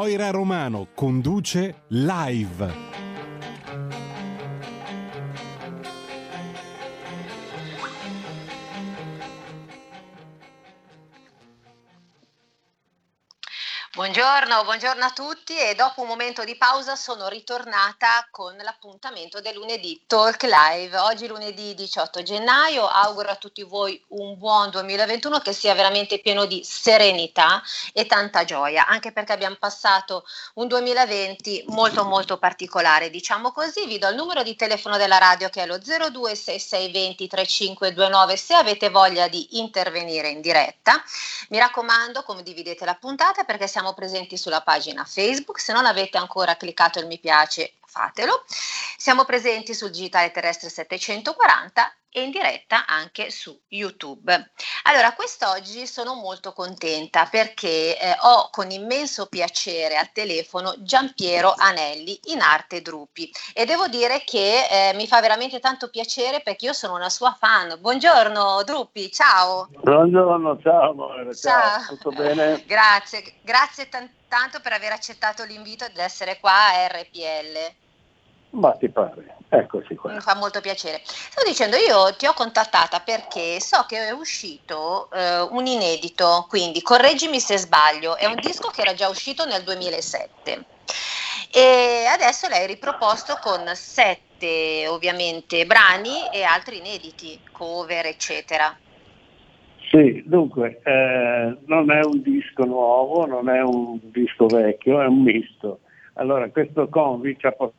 [0.00, 2.99] Moira Romano conduce live.
[14.10, 19.54] Buongiorno, buongiorno a tutti e dopo un momento di pausa sono ritornata con l'appuntamento del
[19.54, 20.98] lunedì Talk Live.
[20.98, 26.46] Oggi lunedì 18 gennaio, auguro a tutti voi un buon 2021 che sia veramente pieno
[26.46, 33.52] di serenità e tanta gioia, anche perché abbiamo passato un 2020 molto molto particolare, diciamo
[33.52, 33.86] così.
[33.86, 38.90] Vi do il numero di telefono della radio che è lo 026620 3529 se avete
[38.90, 41.00] voglia di intervenire in diretta.
[41.50, 46.56] Mi raccomando, condividete la puntata perché siamo presenti sulla pagina Facebook, se non avete ancora
[46.56, 48.44] cliccato il mi piace fatelo.
[48.96, 54.50] Siamo presenti sul Digitale Terrestre 740 e in diretta anche su YouTube.
[54.84, 62.18] Allora, quest'oggi sono molto contenta perché eh, ho con immenso piacere al telefono Giampiero Anelli
[62.24, 66.72] in arte Drupi e devo dire che eh, mi fa veramente tanto piacere perché io
[66.72, 67.78] sono una sua fan.
[67.80, 69.68] Buongiorno Drupi, ciao.
[69.70, 71.80] Buongiorno, ciao amore, ciao.
[71.80, 71.96] ciao.
[71.96, 72.64] tutto bene?
[72.66, 77.74] grazie, grazie t- tanto per aver accettato l'invito ad essere qua a RPL.
[78.50, 80.12] Ma ti pare, eccoci qua.
[80.12, 81.02] Mi fa molto piacere.
[81.04, 86.80] Stavo dicendo, io ti ho contattata perché so che è uscito eh, un inedito, quindi
[86.80, 90.64] correggimi se sbaglio, è un disco che era già uscito nel 2007
[91.52, 98.78] e adesso l'hai riproposto con sette ovviamente brani e altri inediti, cover eccetera.
[99.90, 105.22] Sì, dunque, eh, non è un disco nuovo, non è un disco vecchio, è un
[105.22, 105.80] misto.
[106.12, 107.78] Allora, questo convi ci ha portato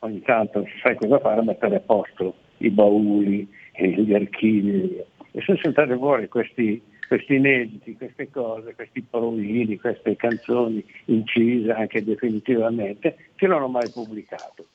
[0.00, 5.96] ogni tanto sai cosa fare, mettere a posto i bauli, gli archivi e sono saltate
[5.96, 13.62] fuori questi, questi inediti, queste cose, questi provini, queste canzoni incise anche definitivamente che non
[13.62, 14.66] ho mai pubblicato.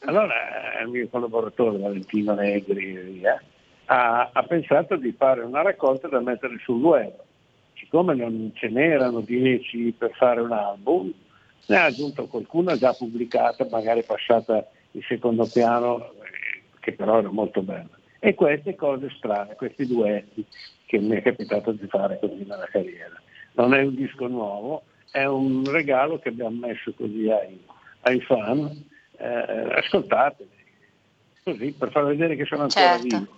[0.00, 0.34] Allora
[0.82, 3.38] il mio collaboratore Valentino Negri via,
[3.90, 7.12] ha, ha pensato di fare una raccolta da mettere sul web.
[7.74, 11.12] Siccome non ce n'erano dieci per fare un album,
[11.66, 17.30] ne ha aggiunto qualcuna già pubblicata, magari passata in secondo piano, eh, che però era
[17.30, 17.88] molto bella.
[18.18, 20.44] E queste cose strane, questi duetti
[20.86, 23.20] che mi è capitato di fare così nella carriera.
[23.52, 27.64] Non è un disco nuovo, è un regalo che abbiamo messo così ai,
[28.00, 28.86] ai fan.
[29.20, 30.50] Eh, ascoltateli,
[31.42, 33.18] così per far vedere che sono ancora certo.
[33.18, 33.37] vivo.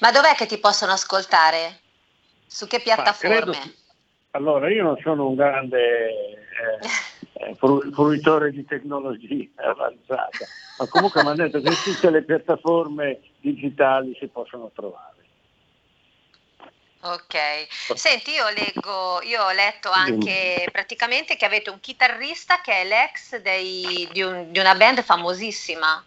[0.00, 1.80] Ma dov'è che ti possono ascoltare?
[2.46, 3.74] Su che piattaforme?
[4.32, 6.78] allora, io non sono un grande eh,
[7.34, 10.46] eh fruitore di tecnologia avanzata,
[10.78, 15.10] ma comunque mi hanno detto che tutte le piattaforme digitali si possono trovare.
[17.04, 17.66] Ok,
[17.96, 23.40] senti io leggo, io ho letto anche praticamente che avete un chitarrista che è l'ex
[23.40, 26.04] dei, di, un, di una band famosissima.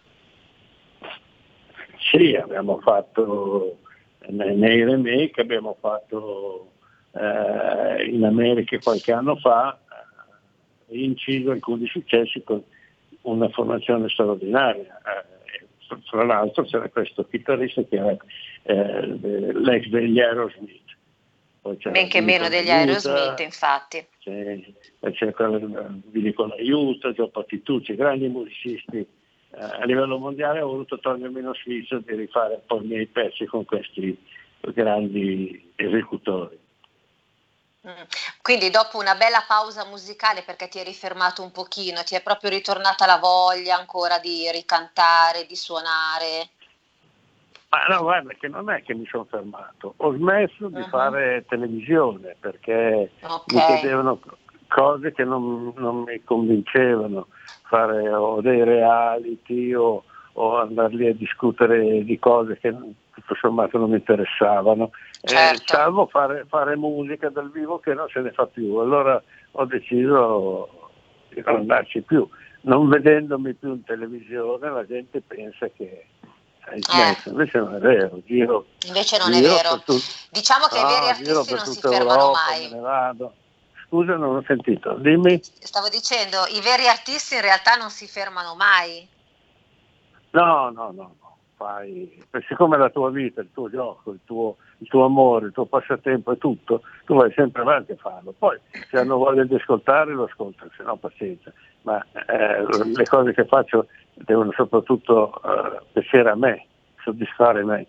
[2.00, 3.80] Sì, abbiamo fatto
[4.28, 6.72] nei remake, abbiamo fatto
[7.14, 9.78] eh, in America qualche anno fa,
[10.88, 12.64] e inciso alcuni successi con
[13.22, 15.00] una formazione straordinaria.
[15.00, 15.34] Eh,
[16.10, 18.18] fra l'altro c'era questo chitarrista che era
[18.64, 20.84] eh, l'ex degli Aerosmith.
[21.92, 24.06] Ben che meno degli Aerosmith, infatti.
[24.20, 24.60] C'è,
[25.12, 25.34] c'è
[26.06, 29.08] Billy con l'aiuto, Gio Patitucci, grandi musicisti eh,
[29.52, 33.46] a livello mondiale ho voluto togliermi lo sfizio di rifare un po' i miei pezzi
[33.46, 34.18] con questi
[34.60, 36.60] grandi esecutori.
[37.88, 38.02] Mm.
[38.42, 42.50] Quindi dopo una bella pausa musicale perché ti eri fermato un pochino, ti è proprio
[42.50, 46.50] ritornata la voglia ancora di ricantare, di suonare?
[47.70, 50.88] Ma no, guarda che non è che mi sono fermato, ho smesso di uh-huh.
[50.88, 53.56] fare televisione perché okay.
[53.56, 54.20] mi chiedevano
[54.76, 57.28] cose che non, non mi convincevano,
[57.70, 62.76] fare o dei reality o, o andare lì a discutere di cose che
[63.14, 64.92] tutto sommato non mi interessavano,
[65.22, 65.62] eh, certo.
[65.62, 68.76] eh, salvo fare, fare, musica dal vivo che non se ne fa più.
[68.76, 70.92] Allora ho deciso
[71.30, 72.28] di non andarci più.
[72.64, 76.08] Non vedendomi più in televisione la gente pensa che
[76.80, 77.32] smesso, eh.
[77.32, 78.66] invece non è vero, giro.
[78.88, 79.80] Invece non è vero.
[79.86, 79.94] Tu...
[80.32, 83.44] Diciamo che no, i veri artisti non si fermano Europa, mai.
[83.88, 85.40] Scusa, non ho sentito, dimmi.
[85.42, 89.08] Stavo dicendo, i veri artisti in realtà non si fermano mai.
[90.32, 91.38] No, no, no, no.
[91.56, 95.66] Fai, siccome la tua vita, il tuo gioco, il tuo, il tuo amore, il tuo
[95.66, 98.34] passatempo è tutto, tu vai sempre avanti a farlo.
[98.38, 98.60] Poi
[98.90, 101.54] se hanno voglia di ascoltare lo ascoltano, se no pazienza.
[101.84, 106.66] Ma eh, le cose che faccio devono soprattutto eh, piacere a me,
[107.02, 107.88] soddisfare me.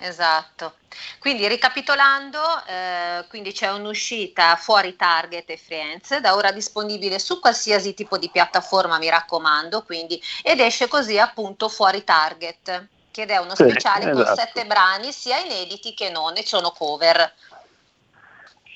[0.00, 0.76] Esatto.
[1.18, 7.92] Quindi ricapitolando, eh, quindi c'è un'uscita fuori Target e Friends, da ora disponibile su qualsiasi
[7.92, 13.54] tipo di piattaforma, mi raccomando, quindi, ed esce così appunto fuori Target, che è uno
[13.54, 14.24] speciale sì, esatto.
[14.24, 17.32] con sette brani, sia inediti che non, e sono cover.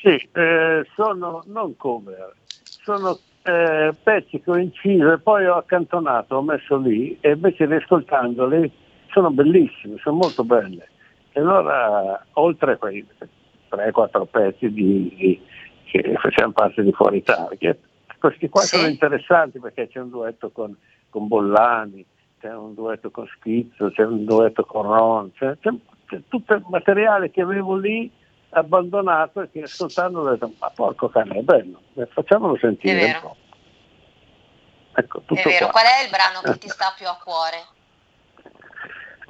[0.03, 2.35] Sì, eh, sono non cover,
[2.85, 7.65] sono eh, pezzi che ho inciso e poi ho accantonato, ho messo lì e invece
[7.65, 8.71] riascoltandoli
[9.11, 10.91] sono bellissimi, sono molto belle.
[11.37, 13.05] E allora, oltre a quei
[13.69, 15.43] 3-4 pezzi di, di,
[15.85, 17.77] che facevano parte di Fuori Target,
[18.21, 18.77] questi qua sì.
[18.77, 20.77] sono interessanti perché c'è un duetto con,
[21.11, 22.07] con Bollani,
[22.39, 25.71] c'è un duetto con Schizzo, c'è un duetto con Ron, c'è, c'è,
[26.07, 28.09] c'è tutto il materiale che avevo lì
[28.51, 33.37] abbandonato e che ascoltando ho detto ma porco cane è bello, facciamolo sentire un po'.
[34.97, 35.81] Ecco, è vero, qua.
[35.81, 37.74] qual è il brano che ti sta più a cuore?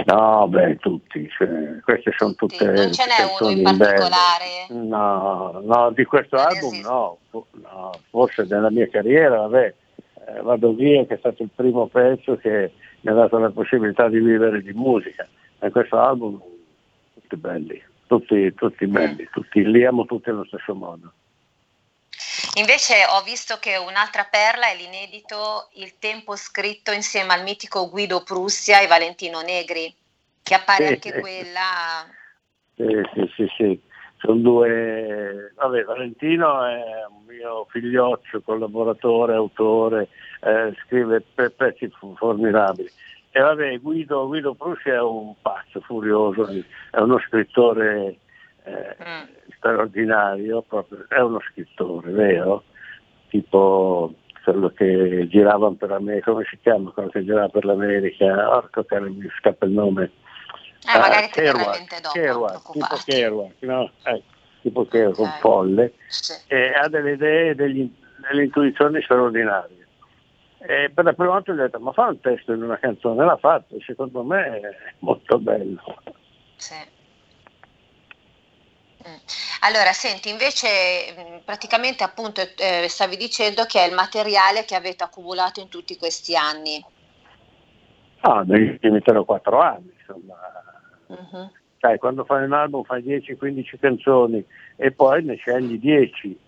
[0.06, 2.64] No, beh, tutti, cioè, queste sono tutte...
[2.64, 4.67] Non ce n'è uno in particolare?
[4.69, 4.87] Belle.
[4.87, 7.19] No, no, di questo non album no.
[7.31, 7.93] no.
[8.11, 9.75] forse nella mia carriera, vabbè,
[10.26, 14.08] eh, Vado via che è stato il primo pezzo che mi ha dato la possibilità
[14.08, 15.26] di vivere di musica.
[15.61, 16.41] E questo album,
[17.14, 19.32] tutti belli, tutti, tutti belli, mm.
[19.32, 21.12] tutti, li amo tutti allo stesso modo.
[22.56, 28.23] Invece ho visto che un'altra perla è l'inedito Il tempo scritto insieme al mitico Guido
[28.23, 29.93] Prussia e Valentino Negri,
[30.41, 31.21] che appare sì, anche sì.
[31.21, 32.06] quella...
[32.77, 33.81] Sì, sì, sì, sì.
[34.19, 35.53] Sono due...
[35.56, 40.09] Vabbè, Valentino è un mio figlioccio, collaboratore, autore,
[40.43, 42.89] eh, scrive pezzi formidabili.
[43.33, 48.19] E vabbè, Guido, Guido Prussia è un pazzo furioso, è uno scrittore
[48.64, 49.55] eh, mm.
[49.56, 52.64] straordinario, proprio, è uno scrittore, vero?
[53.28, 58.56] Tipo quello che giravano per l'America, come si chiama quello che girava per l'America?
[58.56, 60.11] Orco che mi scappa il nome.
[60.87, 63.90] Eh, magari ah, Kerouac, dopo, Kerouac, tipo Kerouac, no?
[64.05, 64.22] Eh,
[64.61, 65.32] tipo Kerouac, okay.
[65.32, 66.32] un folle, sì.
[66.49, 67.90] e ha delle idee, degli,
[68.28, 69.82] delle intuizioni straordinarie.
[70.58, 73.37] E per la prima volta ho detto, ma fa un testo in una canzone, l'ha
[73.37, 75.82] fatto, secondo me è molto bello.
[76.56, 76.94] Sì.
[79.06, 79.17] Mm.
[79.61, 80.69] Allora, senti, invece
[81.12, 85.97] mm, praticamente appunto eh, stavi dicendo che è il materiale che avete accumulato in tutti
[85.97, 86.85] questi anni.
[88.21, 90.35] Ah, negli ultimi 3 o 4 anni, insomma.
[91.06, 91.51] Uh-huh.
[91.79, 94.43] Sai, quando fai un album fai 10-15 canzoni
[94.77, 96.39] e poi ne scegli 10.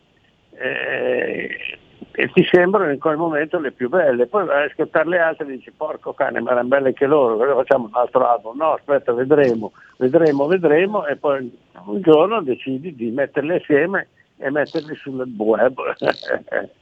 [0.53, 1.79] Eh,
[2.18, 5.44] e ti sembrano in quel momento le più belle, poi vai a ascoltare le altre
[5.44, 8.72] e dici porco cane, ma erano belle anche loro, allora facciamo un altro album, no
[8.72, 11.54] aspetta vedremo, vedremo, vedremo e poi
[11.84, 14.08] un giorno decidi di metterle assieme
[14.38, 15.78] e metterli sul web.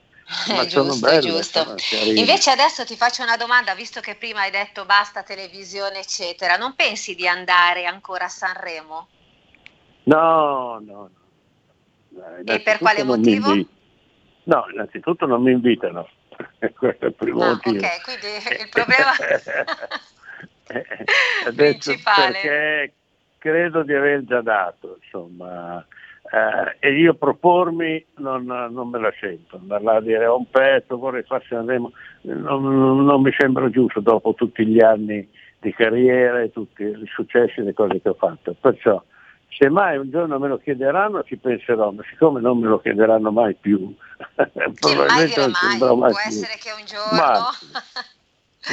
[0.54, 1.74] Ma giusto, belle, giusto.
[2.14, 6.74] Invece adesso ti faccio una domanda, visto che prima hai detto basta televisione, eccetera, non
[6.76, 9.08] pensi di andare ancora a Sanremo?
[10.04, 11.10] No, no,
[12.08, 12.36] no.
[12.44, 13.52] e per quale motivo?
[14.44, 16.08] No, innanzitutto non mi invitano,
[16.76, 17.76] questo è il primo ah, motivo.
[17.76, 18.26] Ok, quindi
[18.62, 19.12] il problema
[21.46, 22.92] Adesso perché
[23.38, 25.84] credo di aver già dato, insomma,
[26.32, 30.48] eh, e io propormi non, non, me la sento, andare là a dire ho un
[30.50, 35.28] pezzo, vorrei farsi Sanremo, non, non mi sembra giusto dopo tutti gli anni
[35.60, 38.54] di carriera e tutti i successi e le cose che ho fatto.
[38.58, 39.02] Perciò
[39.56, 43.30] se mai un giorno me lo chiederanno ci penserò, ma siccome non me lo chiederanno
[43.30, 43.94] mai più,
[44.80, 46.30] probabilmente non ci andrò mai Può più.
[46.30, 47.16] essere che un giorno...
[47.16, 47.50] Ma,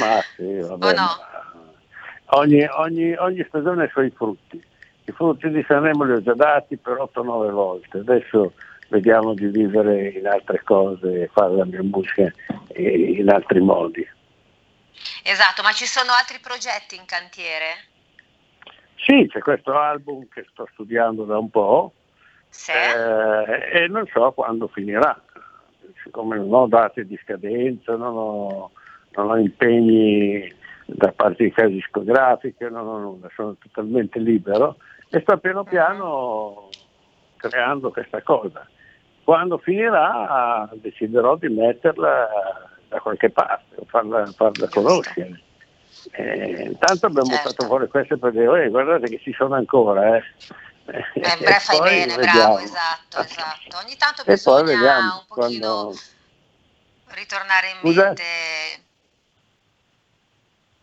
[0.00, 0.94] ma sì, vabbè.
[0.94, 1.08] No?
[2.34, 4.62] Ogni, ogni, ogni, stagione ha i suoi frutti.
[5.04, 8.52] I frutti di Sanremo li ho già dati per 8-9 volte, adesso
[8.88, 12.30] vediamo di vivere in altre cose e fare la mia musica
[12.76, 14.06] in altri modi.
[15.24, 17.90] Esatto, ma ci sono altri progetti in cantiere?
[19.04, 21.92] Sì, c'è questo album che sto studiando da un po'
[22.48, 22.70] sì.
[22.70, 25.20] eh, e non so quando finirà,
[26.04, 28.70] siccome non ho date di scadenza, non ho,
[29.16, 30.48] non ho impegni
[30.86, 34.76] da parte di case discografiche, non ho nulla, sono totalmente libero
[35.10, 36.68] e sto piano piano
[37.38, 38.64] creando questa cosa.
[39.24, 42.28] Quando finirà deciderò di metterla
[42.88, 45.40] da qualche parte, farla, farla conoscere.
[46.12, 47.48] Eh, intanto abbiamo Certo.
[47.48, 50.16] buttato fuori queste per dire, "Eh, guardate che ci sono ancora.
[50.16, 50.24] Eh.
[50.84, 52.54] Eh, beh, fai bene, vediamo.
[52.54, 53.78] bravo, esatto, esatto.
[53.84, 55.98] Ogni tanto E bisogna vediamo un pochino quando...
[57.14, 58.04] ritornare in Scusa?
[58.04, 58.22] mente.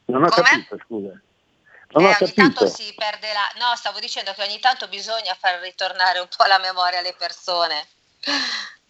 [0.06, 0.44] Non ho Come?
[0.44, 1.22] capito, scusa.
[1.92, 2.42] Non Eh, ho ogni capito.
[2.42, 3.48] tanto si perde la...
[3.60, 7.86] No, stavo dicendo che ogni tanto bisogna far ritornare un po' la memoria alle persone.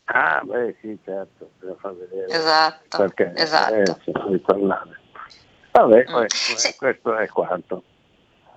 [0.06, 2.32] Ah, beh, sì, certo, bisogna far vedere.
[2.32, 3.74] Esatto, Perché esatto.
[3.74, 3.96] eh,
[4.28, 4.99] ritornare.
[5.72, 6.14] Vabbè, Mm.
[6.14, 7.84] questo, questo è quanto.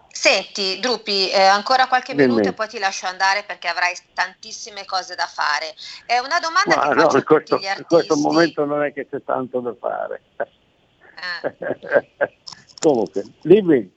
[0.09, 2.29] Senti, Drupi, eh, ancora qualche Dimmi.
[2.29, 5.75] minuto e poi ti lascio andare perché avrai tantissime cose da fare.
[6.05, 9.09] È una domanda Ma che no, faccio in questo, in questo momento non è che
[9.09, 10.23] c'è tanto da fare.
[11.43, 12.37] Eh,
[12.79, 13.91] Comunque, dimmi.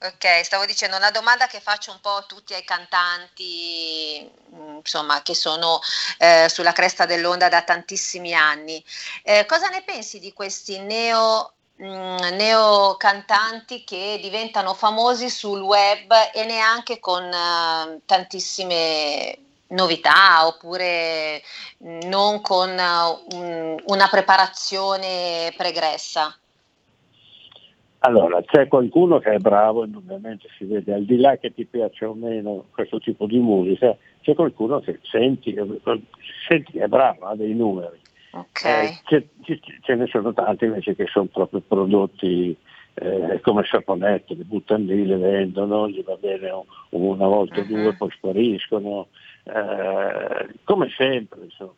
[0.00, 5.20] ok, stavo dicendo una domanda che faccio un po' a tutti ai cantanti, mh, insomma,
[5.22, 5.80] che sono
[6.18, 8.82] eh, sulla cresta dell'onda da tantissimi anni.
[9.22, 16.10] Eh, cosa ne pensi di questi neo, mh, neo cantanti che diventano famosi sul web
[16.32, 19.36] e neanche con eh, tantissime
[19.68, 21.42] novità oppure
[21.78, 26.36] mh, non con eh, un- una preparazione pregressa?
[28.04, 32.08] Allora, c'è qualcuno che è bravo, indubbiamente si vede, al di là che ti piaccia
[32.08, 35.54] o meno questo tipo di musica, c'è qualcuno che senti,
[36.48, 38.01] senti che è bravo, ha dei numeri.
[38.34, 38.64] Ok.
[38.64, 42.56] Eh, ce, ce- ce ne sono tanti invece che sono proprio prodotti
[42.94, 47.64] eh, come saponette, li buttano lì, le vendono, gli va bene un- una volta o
[47.64, 47.96] due, Mhm.
[47.96, 49.08] poi spariscono,
[49.44, 51.72] eh, come sempre, insomma,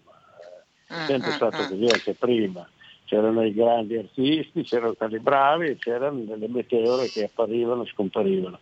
[0.88, 1.66] è Mm, sempre mm, stato mm.
[1.66, 2.68] così anche prima.
[3.04, 8.58] C'erano i grandi artisti, c'erano quelli bravi e c'erano delle meteore che apparivano e scomparivano.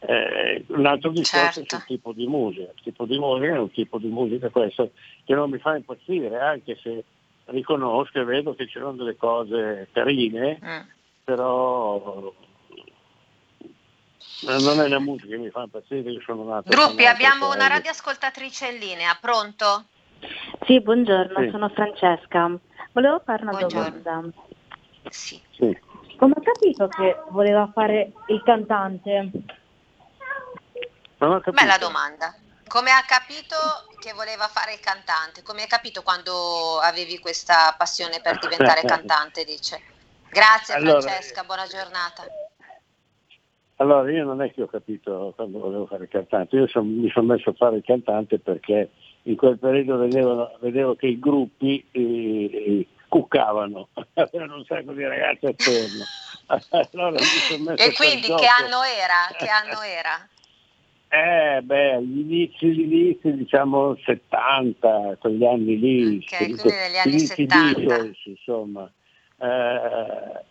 [0.00, 1.76] Eh, un altro discorso Certo.
[1.76, 2.70] sul tipo di musica.
[2.74, 4.90] Il tipo di musica è un tipo di musica questo
[5.24, 7.04] che non mi fa impazzire, anche se
[7.46, 10.80] riconosco e vedo che c'erano delle cose carine, Mm.
[11.24, 12.32] però
[14.40, 16.68] non è la musica che mi fa impazzire, io sono nato...
[16.70, 19.84] Gruppi, abbiamo una radioascoltatrice in linea, pronto?
[20.66, 21.50] Sì, buongiorno, Sì.
[21.50, 22.50] sono Francesca.
[22.92, 24.00] Volevo fare una Buongiorno.
[24.02, 24.32] domanda.
[25.10, 25.40] Sì.
[25.52, 25.78] Sì.
[26.16, 29.30] Come ha capito che voleva fare il cantante?
[31.18, 31.40] Ho.
[31.52, 32.34] Bella domanda.
[32.68, 33.56] Come ha capito
[34.00, 35.42] che voleva fare il cantante?
[35.42, 39.80] Come hai capito quando avevi questa passione per diventare cantante, dice.
[40.30, 42.26] Grazie Allora, Francesca, buona giornata.
[43.76, 47.10] Allora, io non è che ho capito quando volevo fare il cantante, io son- mi
[47.10, 48.90] sono messo a fare il cantante perché
[49.22, 55.04] in quel periodo vedevo, vedevo che i gruppi eh, eh, cuccavano, avevano un sacco di
[55.04, 56.04] ragazzi attorno.
[56.92, 57.18] Allora
[57.76, 59.34] E quindi che anno era?
[59.36, 60.28] Che anno era?
[61.16, 66.16] Eh, beh, agli inizi, gli inizi, diciamo 70, quegli anni lì.
[66.16, 67.56] Ok, quegli- quindi negli anni inizi 70.
[67.56, 68.92] Beatles, insomma.
[69.38, 70.44] Eh,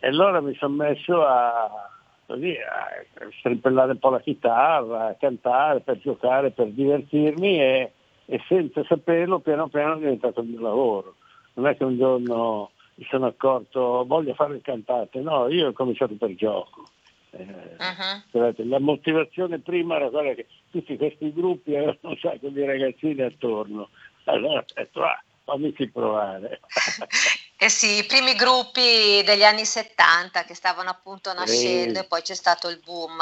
[0.00, 1.88] e allora mi sono messo a,
[2.26, 7.92] così, a strimpellare un po' la chitarra, a cantare, per giocare, per divertirmi e,
[8.24, 11.14] e senza saperlo piano piano è diventato il mio lavoro.
[11.54, 15.72] Non è che un giorno mi sono accorto voglio fare il cantante, no, io ho
[15.72, 16.82] cominciato per gioco.
[17.30, 18.22] Eh.
[18.30, 23.22] Guardate, La motivazione prima era quella che tutti questi gruppi avevano un sacco di ragazzini
[23.22, 23.90] attorno.
[24.24, 26.60] Allora ho detto, ah, fammici provare.
[27.60, 32.04] Eh sì, i primi gruppi degli anni 70 che stavano appunto nascendo Sì.
[32.04, 33.18] e poi c'è stato il boom.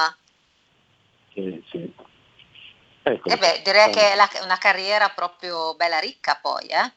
[1.33, 1.95] Sì, sì.
[3.03, 6.93] Ecco, E beh, direi che è la- una carriera proprio bella ricca poi, eh?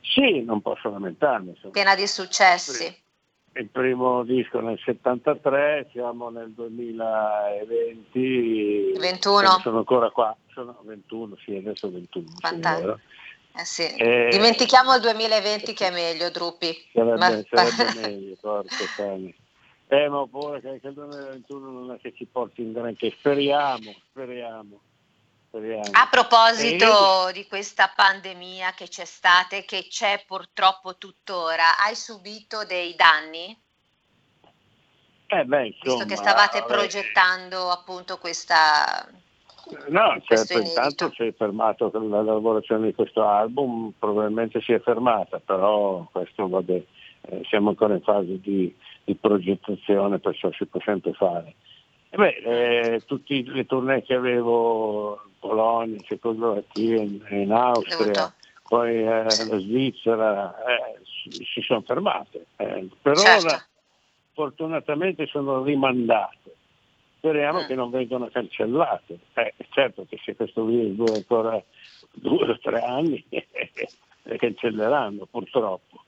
[0.00, 1.50] Sì, non posso lamentarmi.
[1.50, 1.72] insomma.
[1.74, 2.98] piena di successi.
[3.58, 8.92] Il primo disco nel 73, siamo nel 2020.
[8.98, 9.46] 21.
[9.60, 12.26] Sono ancora qua, sono 21, sì, adesso 21.
[12.28, 13.00] sì, Fantastico.
[13.58, 13.86] Eh sì.
[13.96, 16.76] Eh, Dimentichiamo il 2020 che è meglio, Drupi.
[16.92, 19.34] Sarebbe, Ma- sarebbe meglio, porco cane.
[19.88, 23.14] Eh, ma pure che anche il 2021 non è che ci porti in granché.
[23.16, 24.80] Speriamo, speriamo,
[25.56, 25.84] speriamo.
[25.92, 32.64] A proposito di questa pandemia che c'è stata e che c'è purtroppo tuttora, hai subito
[32.64, 33.58] dei danni?
[35.28, 36.72] Eh, beh, Visto insomma, che stavate vabbè.
[36.72, 39.08] progettando appunto questa...
[39.88, 44.78] No, questo certo, intanto si è fermato la lavorazione di questo album, probabilmente si è
[44.78, 46.82] fermata, però questo vabbè,
[47.22, 48.72] eh, siamo ancora in fase di,
[49.02, 51.54] di progettazione, perciò si può sempre fare.
[52.16, 57.96] E beh, eh, tutte le tournée che avevo in Polonia, in Cecoslovacchia, in, in Austria,
[57.98, 58.32] Dovuto.
[58.68, 62.46] poi eh, la Svizzera, eh, si, si sono fermate.
[62.56, 63.46] Eh, per Certo.
[63.46, 63.66] ora
[64.32, 66.54] fortunatamente sono rimandate.
[67.18, 67.66] Speriamo Mm.
[67.66, 69.18] che non vengano cancellate.
[69.34, 71.62] Eh, certo che se questo virus dura ancora
[72.12, 76.04] due o tre anni le cancelleranno purtroppo.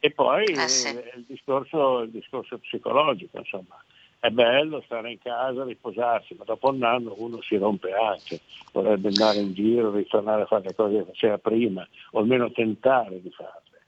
[0.00, 0.88] E poi Eh sì.
[0.88, 3.76] eh, il, discorso, il discorso psicologico, insomma.
[4.22, 8.38] È bello stare in casa, riposarsi, ma dopo un anno uno si rompe anche,
[8.70, 13.20] vorrebbe andare in giro, ritornare a fare le cose che faceva prima, o almeno tentare
[13.20, 13.82] di farle.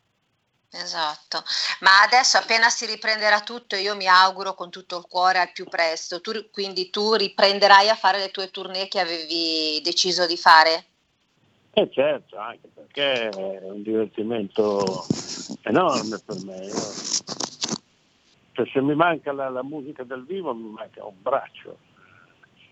[0.73, 1.41] Esatto,
[1.83, 5.67] ma adesso appena si riprenderà tutto, io mi auguro con tutto il cuore al più
[5.67, 6.21] presto.
[6.21, 10.85] Tu, quindi tu riprenderai a fare le tue tournée che avevi deciso di fare?
[11.75, 15.07] E certo, anche perché è un divertimento
[15.63, 16.67] enorme per me.
[16.67, 17.34] Io-
[18.55, 21.77] cioè, se mi manca la, la musica dal vivo mi manca un braccio.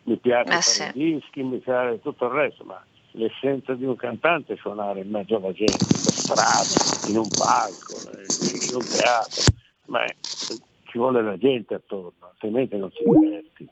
[0.04, 0.98] Mi piace Eh fare sì.
[0.98, 2.80] i dischi, mi piace tutto il resto, ma
[3.12, 7.94] l'essenza di un cantante è suonare in mezzo alla gente, per strada, in un palco,
[8.10, 9.42] in un teatro.
[9.86, 10.14] Ma è-
[10.84, 13.68] ci vuole la gente attorno, altrimenti non si diverti.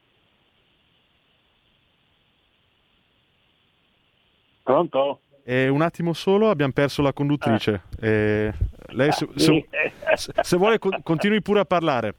[4.64, 5.20] Pronto?
[5.44, 7.82] E un attimo solo, abbiamo perso la conduttrice.
[8.00, 8.52] E
[8.88, 9.66] lei, se, se-
[10.14, 12.14] se- se vuole, con- continui pure a parlare.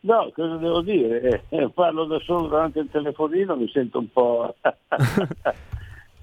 [0.00, 1.42] No, cosa devo dire?
[1.48, 4.54] Eh, parlo da solo davanti al telefonino, mi sento un po'...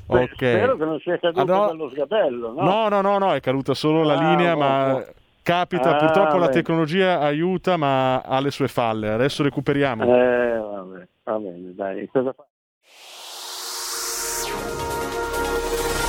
[0.08, 0.34] Ok.
[0.36, 1.66] Spero che non sia caduto Ah, no.
[1.66, 2.62] dallo sgabello, no?
[2.62, 5.06] No, no, no, no, è caduta solo la Ah, linea, boh, ma boh.
[5.42, 5.96] capita.
[5.96, 6.52] Ah, Purtroppo la bene.
[6.52, 9.10] tecnologia aiuta, ma ha le sue falle.
[9.10, 10.04] Adesso recuperiamo.
[10.04, 12.08] Eh, vabbè, va bene, dai.
[12.12, 12.46] Cosa fa?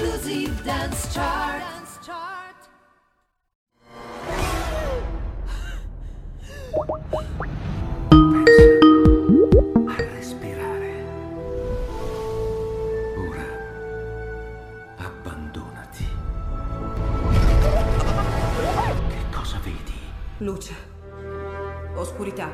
[0.00, 1.58] Exclusive Dance Chart.
[9.96, 11.04] respirare.
[13.16, 13.46] Ora
[14.98, 16.06] abbandonati.
[19.08, 19.98] Che cosa vedi?
[20.38, 20.74] Luce.
[21.96, 22.48] Oscurità.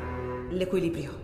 [0.48, 1.23] L'equilibrio.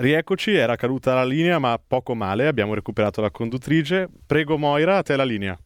[0.00, 2.46] Rieccoci, era caduta la linea, ma poco male.
[2.46, 4.08] Abbiamo recuperato la conduttrice.
[4.26, 5.58] Prego, Moira, a te la linea.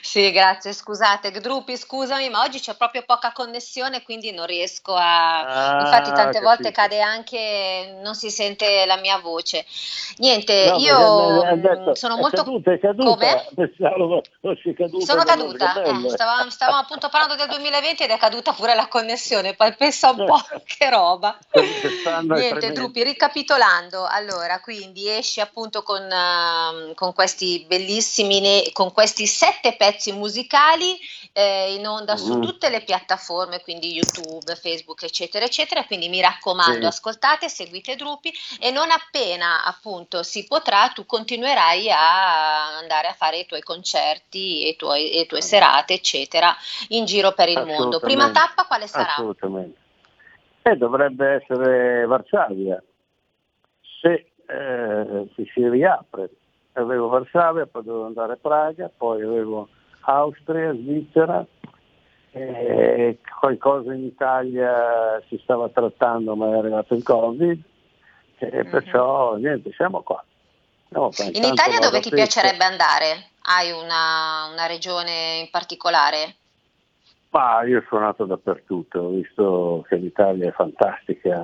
[0.00, 5.40] Sì, grazie, scusate, Gdrupi, scusami, ma oggi c'è proprio poca connessione, quindi non riesco a...
[5.40, 6.80] Ah, Infatti tante volte capito.
[6.80, 9.66] cade anche, non si sente la mia voce.
[10.18, 12.36] Niente, No, io mm, detto, sono è molto...
[12.36, 13.10] caduta, è caduta.
[13.10, 13.48] Come?
[13.54, 15.04] Pensavo fosse caduta.
[15.04, 19.54] Sono caduta, eh, stavamo, stavamo appunto parlando del 2020 ed è caduta pure la connessione,
[19.54, 21.36] poi pensa un po' che roba.
[22.22, 22.72] Niente.
[22.72, 29.47] Drupi, ricapitolando, allora, quindi esci appunto con, ehm, con questi bellissimi, ne- con questi sette
[29.76, 30.98] pezzi musicali
[31.32, 32.42] eh, in onda su Mhm.
[32.42, 35.84] tutte le piattaforme, quindi YouTube, Facebook, eccetera, eccetera.
[35.84, 36.86] Quindi mi raccomando, Sì.
[36.86, 43.38] ascoltate, seguite Drupi e non appena appunto si potrà, tu continuerai a andare a fare
[43.38, 46.54] i tuoi concerti e le tue serate, eccetera,
[46.88, 48.00] in giro per il mondo.
[48.00, 49.12] Prima tappa quale sarà?
[49.12, 49.78] Assolutamente.
[50.62, 52.82] E dovrebbe essere Varsavia.
[54.00, 56.30] Se eh, si riapre.
[56.78, 59.68] Avevo Varsavia, poi dovevo andare a Praga, poi avevo
[60.02, 61.44] Austria, Svizzera,
[62.30, 67.60] e qualcosa in Italia si stava trattando ma è arrivato il Covid
[68.38, 70.22] e perciò niente, siamo qua.
[70.90, 71.10] Qua.
[71.32, 73.30] In Italia dove ti piacerebbe andare?
[73.42, 76.36] Hai una, una regione in particolare?
[77.30, 81.42] Ma io ho suonato dappertutto, ho visto che l'Italia è fantastica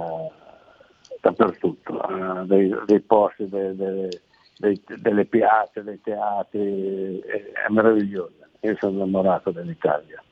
[1.20, 2.00] dappertutto,
[2.44, 4.20] dei, dei posti, dei- dei-
[4.56, 8.48] dei- delle piazze, dei teatri, è, è meravigliosa.
[8.60, 10.22] Io sono innamorato dell'Italia.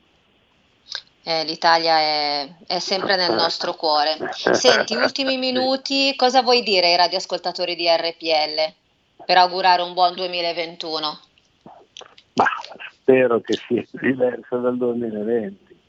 [1.25, 4.17] Eh, L'Italia è, è sempre nel nostro cuore.
[4.31, 11.19] Senti, ultimi minuti, cosa vuoi dire ai radioascoltatori di RPL per augurare un buon 2021?
[12.35, 12.45] Ma
[12.91, 15.79] spero che sia diverso dal 2020,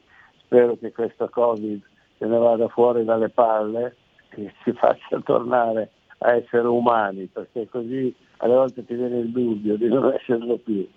[0.44, 1.82] spero che questo Covid
[2.18, 3.96] se ne vada fuori dalle palle
[4.30, 9.76] e ci faccia tornare a essere umani, perché così alle volte ti viene il dubbio
[9.76, 10.88] di non esserlo più.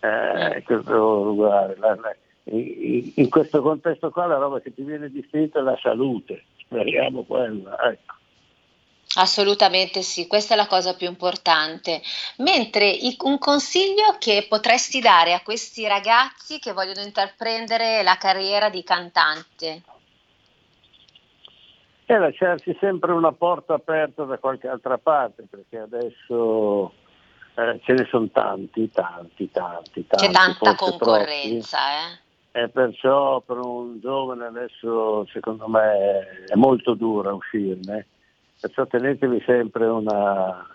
[0.00, 5.10] Eh, questo, guarda, la- la- in, in questo contesto qua la roba che ti viene
[5.10, 7.78] distinta è la salute, speriamo quella.
[7.90, 8.14] Ecco.
[9.16, 12.00] Assolutamente sì, questa è la cosa più importante.
[12.38, 18.70] Mentre i- un consiglio che potresti dare a questi ragazzi che vogliono intraprendere la carriera
[18.70, 19.82] di cantante?
[22.10, 26.92] E lasciarsi sempre una porta aperta da qualche altra parte, perché adesso
[27.54, 30.26] eh, ce ne sono tanti, tanti, tanti, tanti.
[30.26, 30.98] C'è tanta forse troppi.
[31.04, 31.78] concorrenza,
[32.50, 32.60] eh?
[32.62, 38.08] E perciò per un giovane adesso secondo me è molto dura uscirne,
[38.60, 40.66] perciò tenetevi sempre una,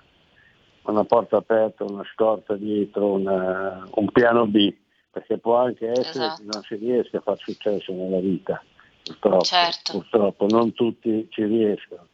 [0.84, 4.74] una porta aperta, una scorta dietro, una- un piano B,
[5.12, 6.43] perché può anche essere Esatto.
[6.43, 8.63] che non si riesca a fare successo nella vita,
[9.06, 9.91] purtroppo, Certo.
[9.94, 12.08] purtroppo non tutti ci riescono.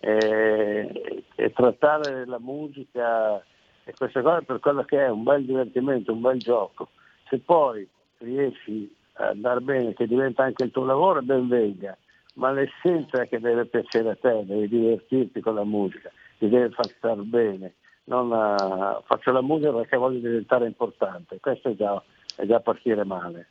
[0.00, 3.42] E, e trattare la musica
[3.84, 6.90] e queste cose per quello che è un bel divertimento, un bel gioco.
[7.28, 7.86] Se poi
[8.18, 11.96] riesci a andare bene, che diventa anche il tuo lavoro, ben venga,
[12.34, 16.70] ma l'essenza è che deve piacere a te, devi divertirti con la musica, ti deve
[16.70, 17.74] far star bene.
[18.04, 22.02] Non, eh, faccio la musica perché voglio diventare importante, questo è già,
[22.36, 23.48] è già partire male.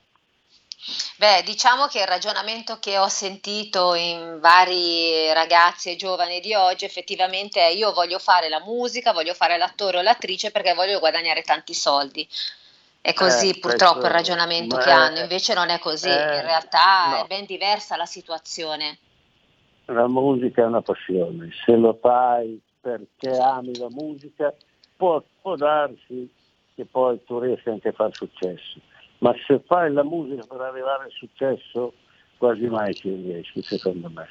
[1.18, 6.86] Beh, diciamo che il ragionamento che ho sentito in vari ragazzi e giovani di oggi
[6.86, 11.42] effettivamente è io voglio fare la musica, voglio fare l'attore o l'attrice perché voglio guadagnare
[11.42, 12.28] tanti soldi.
[13.02, 16.36] È così Eh, purtroppo questo- il ragionamento che è- hanno, invece non è così, eh,
[16.36, 17.24] in realtà no.
[17.24, 19.00] è ben diversa la situazione.
[19.86, 24.54] La musica è una passione, se lo fai perché ami la musica
[24.96, 26.30] può, può darsi
[26.76, 28.80] che poi tu riesci anche a far successo,
[29.20, 31.94] ma se fai la musica per arrivare al successo
[32.38, 34.28] quasi mai ci riesci secondo me.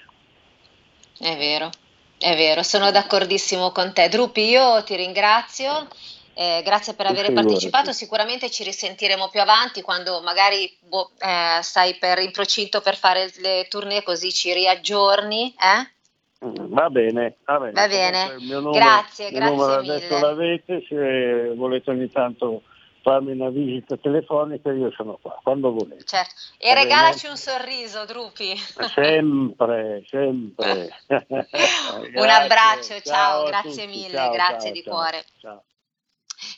[1.18, 1.70] È vero,
[2.18, 4.08] è vero, sono d'accordissimo con te.
[4.08, 5.88] Drupi, io ti ringrazio,
[6.34, 7.92] eh, grazie per aver partecipato.
[7.92, 13.32] Sicuramente ci risentiremo più avanti quando magari boh, eh, stai per in procinto per fare
[13.38, 15.54] le tournée, così ci riaggiorni.
[15.58, 15.94] Eh?
[16.38, 17.72] Va bene, va bene.
[17.72, 18.36] Va bene.
[18.40, 19.94] Numero- Grazie, grazie numero mille.
[19.94, 22.62] adesso l'avete, se volete ogni tanto
[23.06, 26.02] farmi una visita telefonica io sono qua, quando volete.
[26.02, 26.34] Certo.
[26.58, 28.56] E regalaci un sorriso, Drupi.
[28.94, 30.88] Sempre, sempre.
[31.06, 33.96] Un abbraccio, ciao, a grazie tutti.
[33.96, 35.24] mille, Ciao, grazie ciao, di ciao, cuore.
[35.38, 35.64] ciao.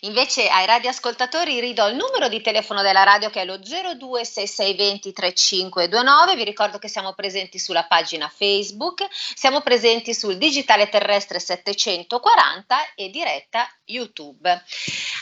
[0.00, 6.36] Invece ai radioascoltatori ridò il numero di telefono della radio che è lo 026620 3529.
[6.36, 13.10] Vi ricordo che siamo presenti sulla pagina Facebook, siamo presenti sul digitale terrestre 740 e
[13.10, 14.62] diretta YouTube.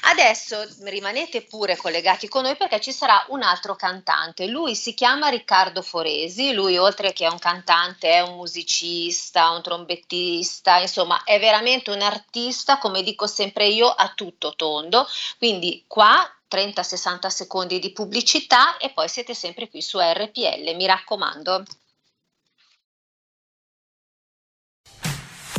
[0.02, 4.46] Adesso rimanete pure collegati con noi perché ci sarà un altro cantante.
[4.46, 9.62] Lui si chiama Riccardo Foresi, lui oltre che è un cantante è un musicista, un
[9.62, 15.06] trombettista, insomma è veramente un artista, come dico sempre io, a tutto tondo.
[15.38, 21.64] Quindi qua 30-60 secondi di pubblicità e poi siete sempre qui su RPL, mi raccomando.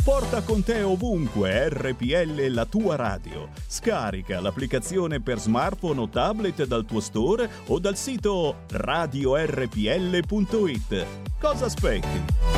[0.08, 3.50] Porta con te ovunque RPL la tua radio.
[3.66, 9.76] Scarica l'applicazione per smartphone o tablet dal tuo store o dal sito radiorpl.it.
[11.38, 12.57] Cosa aspetti?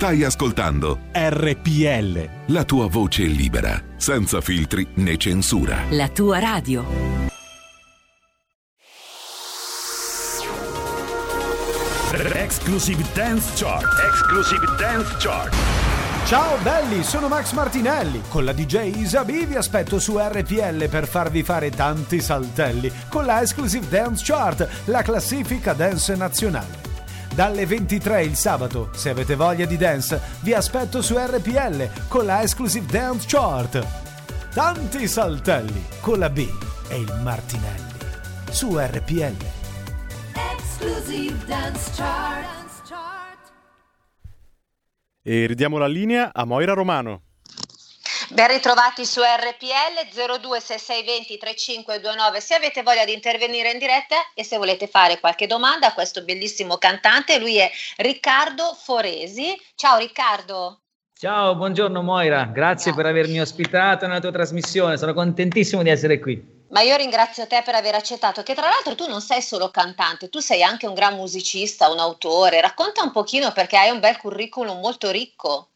[0.00, 2.52] Stai ascoltando RPL.
[2.54, 5.82] la tua voce libera, senza filtri né censura.
[5.90, 6.86] La tua radio.
[12.32, 13.84] Exclusive Dance Chart.
[14.10, 15.54] Exclusive Dance Chart.
[16.24, 18.22] Ciao belli, sono Max Martinelli.
[18.26, 23.42] Con la DJ Isabi vi aspetto su RPL per farvi fare tanti saltelli con la
[23.42, 26.89] Exclusive Dance Chart, la classifica dance nazionale.
[27.40, 32.42] Dalle 23 il sabato, se avete voglia di dance, vi aspetto su RPL con la
[32.42, 34.52] Exclusive Dance Chart.
[34.52, 36.46] Tanti saltelli con la B
[36.90, 37.94] e il Martinelli
[38.50, 39.36] su RPL.
[40.54, 42.58] Exclusive Dance Chart.
[45.22, 47.22] E ridiamo la linea a Moira Romano.
[48.32, 54.56] Ben ritrovati su RPL 026620 3529 se avete voglia di intervenire in diretta e se
[54.56, 59.60] volete fare qualche domanda a questo bellissimo cantante, lui è Riccardo Foresi.
[59.74, 60.82] Ciao Riccardo.
[61.18, 66.40] Ciao, buongiorno Moira, grazie per avermi ospitato nella tua trasmissione, sono contentissimo di essere qui.
[66.68, 70.28] Ma io ringrazio te per aver accettato, che tra l'altro tu non sei solo cantante,
[70.28, 72.60] tu sei anche un gran musicista, un autore.
[72.60, 75.69] Racconta un pochino perché hai un bel curriculum molto ricco.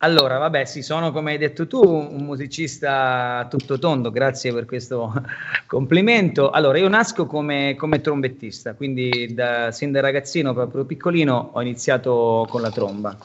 [0.00, 5.12] Allora, vabbè, sì, sono come hai detto tu un musicista tutto tondo, grazie per questo
[5.66, 6.50] complimento.
[6.50, 12.46] Allora, io nasco come, come trombettista, quindi da, sin da ragazzino, proprio piccolino, ho iniziato
[12.48, 13.16] con la tromba.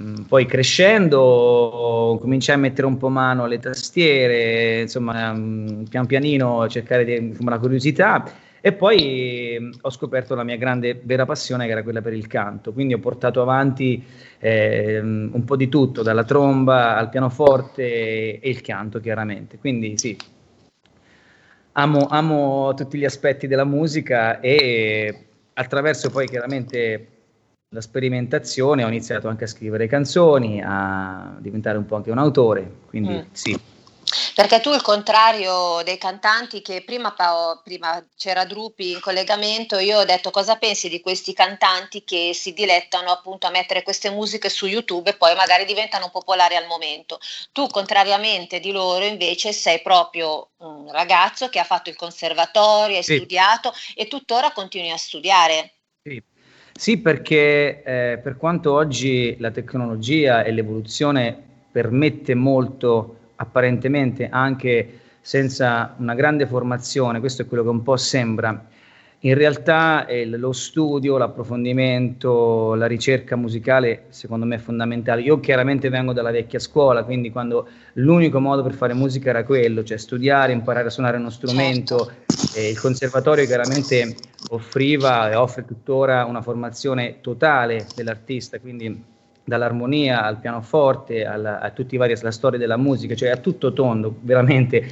[0.00, 6.68] Mm, Poi crescendo cominciai a mettere un po' mano alle tastiere, insomma, mm, pian pianino
[6.68, 8.24] cercare di la curiosità
[8.60, 12.26] e poi mm, ho scoperto la mia grande vera passione che era quella per il
[12.26, 14.02] canto, quindi ho portato avanti
[14.38, 20.16] ehm, un po' di tutto, dalla tromba al pianoforte e il canto chiaramente, quindi sì,
[21.72, 27.06] amo, amo tutti gli aspetti della musica e attraverso poi chiaramente
[27.72, 32.68] la sperimentazione ho iniziato anche a scrivere canzoni, a diventare un po' anche un autore,
[32.88, 33.20] quindi Mm.
[33.32, 33.58] sì.
[34.34, 39.98] Perché tu, il contrario dei cantanti che prima, pa- prima c'era Drupi in collegamento, io
[40.00, 44.48] ho detto cosa pensi di questi cantanti che si dilettano appunto a mettere queste musiche
[44.48, 47.18] su YouTube e poi magari diventano popolari al momento.
[47.52, 53.02] Tu, contrariamente di loro, invece sei proprio un ragazzo che ha fatto il conservatorio, hai
[53.02, 53.14] Sì.
[53.16, 55.72] studiato e tuttora continui a studiare.
[56.02, 56.22] Sì,
[56.72, 65.94] Sì, perché eh, per quanto oggi la tecnologia e l'evoluzione permette molto, apparentemente anche senza
[65.98, 68.68] una grande formazione, questo è quello che un po' sembra,
[69.22, 75.20] in realtà eh, lo studio, l'approfondimento, la ricerca musicale secondo me è fondamentale.
[75.20, 79.82] Io chiaramente vengo dalla vecchia scuola, quindi quando l'unico modo per fare musica era quello,
[79.82, 82.10] cioè studiare, imparare a suonare uno strumento,
[82.54, 84.16] e il conservatorio chiaramente
[84.50, 91.94] offriva e offre tuttora una formazione totale dell'artista, quindi dall'armonia al pianoforte alla- a tutti
[91.94, 94.88] i vari alla storia della musica, cioè a tutto tondo, veramente.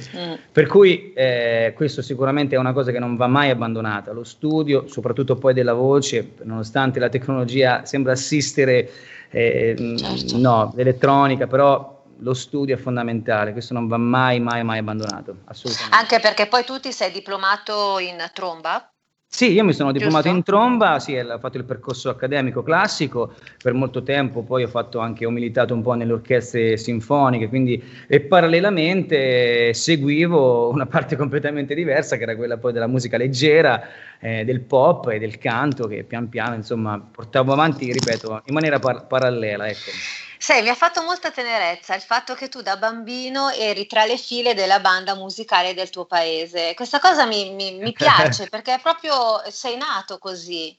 [0.51, 4.87] Per cui eh, questo sicuramente è una cosa che non va mai abbandonata, lo studio,
[4.87, 8.89] soprattutto poi della voce, nonostante la tecnologia sembra assistere,
[9.29, 14.79] eh, mh, no, l'elettronica, però lo studio è fondamentale, questo non va mai, mai, mai
[14.79, 15.95] abbandonato, assolutamente.
[15.95, 18.91] Anche perché poi tu ti sei diplomato in tromba?
[19.31, 20.37] Sì, io mi sono diplomato Giusto?
[20.37, 24.97] in tromba, sì, ho fatto il percorso accademico classico per molto tempo, poi ho fatto
[24.99, 31.75] anche, ho militato un po' nelle orchestre sinfoniche, quindi e parallelamente seguivo una parte completamente
[31.75, 33.81] diversa, che era quella poi della musica leggera,
[34.19, 38.79] eh, del pop e del canto, che pian piano, insomma, portavo avanti, ripeto, in maniera
[38.79, 39.91] par- parallela, ecco.
[40.39, 44.17] Sai, mi ha fatto molta tenerezza il fatto che tu da bambino eri tra le
[44.17, 46.73] file della banda musicale del tuo paese.
[46.73, 49.13] Questa cosa mi, mi- mi piace perché è proprio
[49.51, 50.75] sei nato così.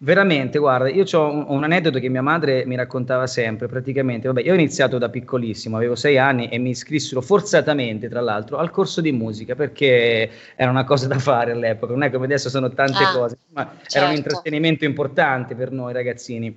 [0.00, 4.42] Veramente, guarda, io ho un, un aneddoto che mia madre mi raccontava sempre, praticamente, vabbè,
[4.42, 8.70] io ho iniziato da piccolissimo, avevo sei anni e mi iscrissero forzatamente, tra l'altro, al
[8.70, 12.72] corso di musica perché era una cosa da fare all'epoca, non è come adesso sono
[12.72, 14.06] tante Ah, cose, ma era certo.
[14.06, 16.54] un intrattenimento importante per noi ragazzini.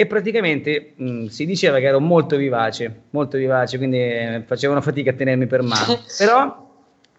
[0.00, 5.10] E praticamente mh, si diceva che ero molto vivace, molto vivace, quindi eh, facevano fatica
[5.10, 5.98] a tenermi per mano.
[6.16, 6.70] Però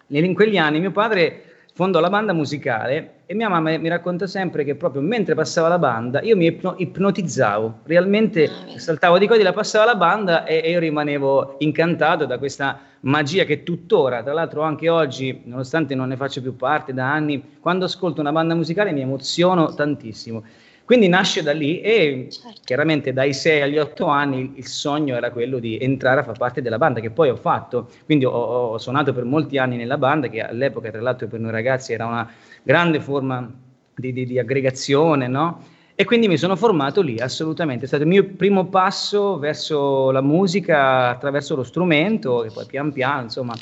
[0.06, 1.42] in quegli anni mio padre
[1.74, 5.78] fondò la banda musicale e mia mamma mi racconta sempre che proprio mentre passava la
[5.78, 10.44] banda io mi ipno- ipnotizzavo, realmente saltavo di qua e di là, passava la banda
[10.44, 15.94] e, e io rimanevo incantato da questa magia che tuttora, tra l'altro anche oggi, nonostante
[15.94, 20.42] non ne faccia più parte da anni, quando ascolto una banda musicale mi emoziono tantissimo.
[20.90, 22.26] Quindi nasce da lì e
[22.64, 26.36] chiaramente dai 6 agli 8 anni il- il sogno era quello di entrare a far
[26.36, 27.88] parte della banda, che poi ho fatto.
[28.04, 31.52] Quindi ho, ho suonato per molti anni nella banda, che all'epoca tra l'altro per noi
[31.52, 32.28] ragazzi era una
[32.64, 33.48] grande forma
[33.94, 35.62] di, di- di aggregazione, no?
[35.94, 37.84] E quindi mi sono formato lì, assolutamente.
[37.84, 42.90] È stato il mio primo passo verso la musica attraverso lo strumento, e poi pian
[42.90, 43.54] piano, insomma.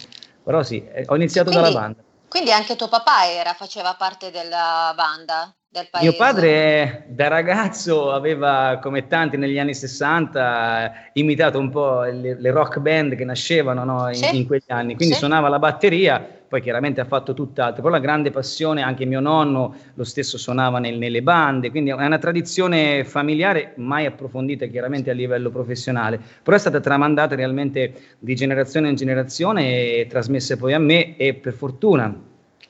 [0.43, 2.03] Però sì, eh, ho iniziato Quindi- dalla banda.
[2.27, 5.53] Quindi anche tuo papà era, faceva parte della banda.
[5.71, 6.09] Del paese?
[6.09, 12.51] Mio padre da ragazzo aveva, come tanti negli anni 60, imitato un po' le, le
[12.51, 14.37] rock band che nascevano no, in, Sì.
[14.37, 15.21] in quegli anni, quindi Sì.
[15.21, 19.75] suonava la batteria, poi chiaramente ha fatto tutt'altro, però la grande passione, anche mio nonno
[19.93, 25.13] lo stesso suonava nel- nelle bande, quindi è una tradizione familiare mai approfondita chiaramente a
[25.13, 30.79] livello professionale, però è stata tramandata realmente di generazione in generazione e trasmessa poi a
[30.79, 32.19] me e per fortuna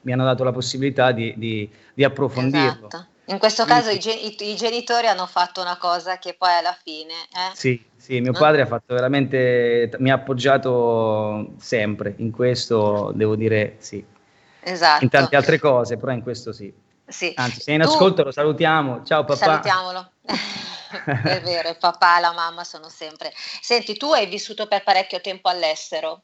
[0.02, 2.86] mi hanno dato la possibilità di, di- di approfondirlo.
[2.88, 3.06] Esatto.
[3.26, 7.12] In questo caso i, gen- i- genitori hanno fatto una cosa che poi alla fine...
[7.12, 8.38] eh, Sì, sì, mio No?
[8.38, 14.02] padre ha fatto veramente, mi ha appoggiato sempre, in questo devo dire sì,
[14.60, 15.04] Esatto.
[15.04, 16.72] in tante altre cose, però in questo sì.
[17.06, 17.32] Sì.
[17.36, 19.36] Anzi, se in Tu- ascolto lo salutiamo, ciao papà.
[19.36, 20.10] Salutiamolo.
[21.22, 23.32] È vero, il papà e la mamma sono sempre.
[23.60, 26.22] Senti, tu hai vissuto per parecchio tempo all'estero.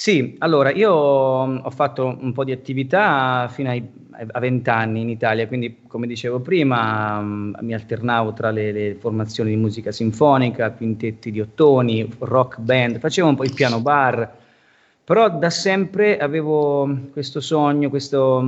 [0.00, 3.86] Sì, allora io mm, ho fatto un po' di attività fino ai,
[4.32, 8.94] a 20 anni in Italia, quindi come dicevo prima mm, mi alternavo tra le, le
[8.94, 14.38] formazioni di musica sinfonica, quintetti di ottoni, rock band, facevo un po' il piano bar,
[15.04, 18.40] però da sempre avevo questo sogno, questo,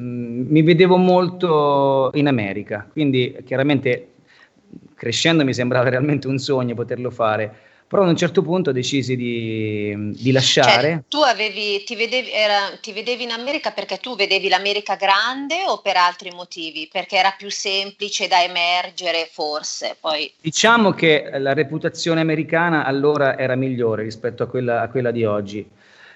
[0.00, 4.12] mm, mi vedevo molto in America, quindi chiaramente
[4.94, 10.12] crescendo mi sembrava realmente un sogno poterlo fare, però ad un certo punto decisi di,
[10.12, 10.90] di lasciare.
[10.90, 15.64] Cioè, tu avevi, ti, vedevi, era- ti vedevi in America perché tu vedevi l'America grande
[15.66, 16.88] o per altri motivi?
[16.90, 19.96] Perché era più semplice da emergere, forse.
[19.98, 25.24] Poi Diciamo che la reputazione americana allora era migliore rispetto a quella, a quella di
[25.24, 25.68] oggi,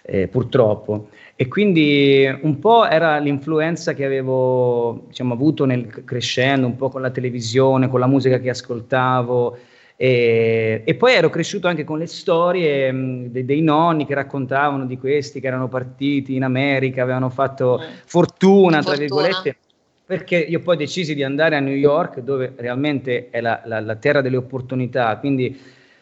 [0.03, 1.09] eh, purtroppo.
[1.35, 7.03] E quindi un po' era l'influenza che avevo diciamo, avuto nel crescendo, un po' con
[7.03, 9.59] la televisione, con la musica che ascoltavo.
[9.96, 14.87] E, e poi ero cresciuto anche con le storie mh, de- dei nonni che raccontavano
[14.87, 19.57] di questi che erano partiti in America, avevano fatto fortuna, tra virgolette,
[20.04, 23.94] perché io poi decisi di andare a New York, dove realmente è la, la- la
[23.96, 25.59] terra delle opportunità, quindi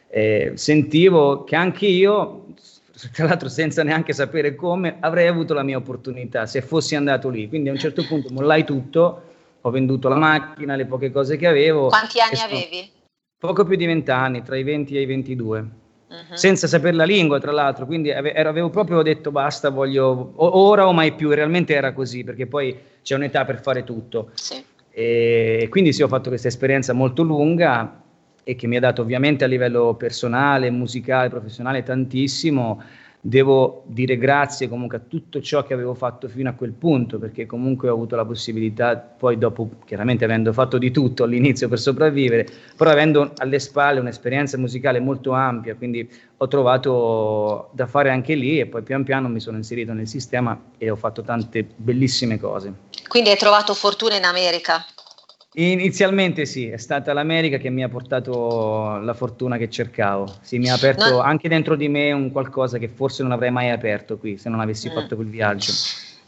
[0.08, 2.46] eh, sentivo che anche io,
[3.12, 7.46] tra l'altro senza neanche sapere come, avrei avuto la mia opportunità se fossi andato lì.
[7.48, 9.22] Quindi a un certo punto mollai tutto,
[9.60, 11.88] ho venduto la macchina, le poche cose che avevo.
[11.88, 12.90] quanti anni sono- avevi?
[13.42, 16.34] Poco più di vent'anni, tra i 20 e i 22 Mhm.
[16.34, 20.86] senza sapere la lingua, tra l'altro, quindi ave- avevo proprio detto basta, voglio o- ora
[20.86, 24.30] o mai più, realmente era così, perché poi c'è un'età per fare tutto.
[24.34, 24.62] Sì.
[24.92, 28.00] E quindi sì, ho fatto questa esperienza molto lunga
[28.44, 32.80] e che mi ha dato ovviamente a livello personale, musicale, professionale tantissimo.
[33.24, 37.46] Devo dire grazie comunque a tutto ciò che avevo fatto fino a quel punto, perché
[37.46, 42.48] comunque ho avuto la possibilità, poi dopo, chiaramente avendo fatto di tutto all'inizio per sopravvivere,
[42.76, 48.58] però avendo alle spalle un'esperienza musicale molto ampia, quindi ho trovato da fare anche lì
[48.58, 52.72] e poi pian piano mi sono inserito nel sistema e ho fatto tante bellissime cose.
[53.06, 54.84] Quindi hai trovato fortuna in America.
[55.54, 60.38] Inizialmente sì, è stata l'America che mi ha portato la fortuna che cercavo.
[60.40, 61.20] Sì, mi ha aperto No.
[61.20, 64.60] anche dentro di me un qualcosa che forse non avrei mai aperto qui se non
[64.60, 64.92] avessi Mm.
[64.92, 65.72] fatto quel viaggio.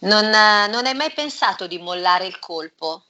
[0.01, 3.05] Non, non hai mai pensato di mollare il colpo?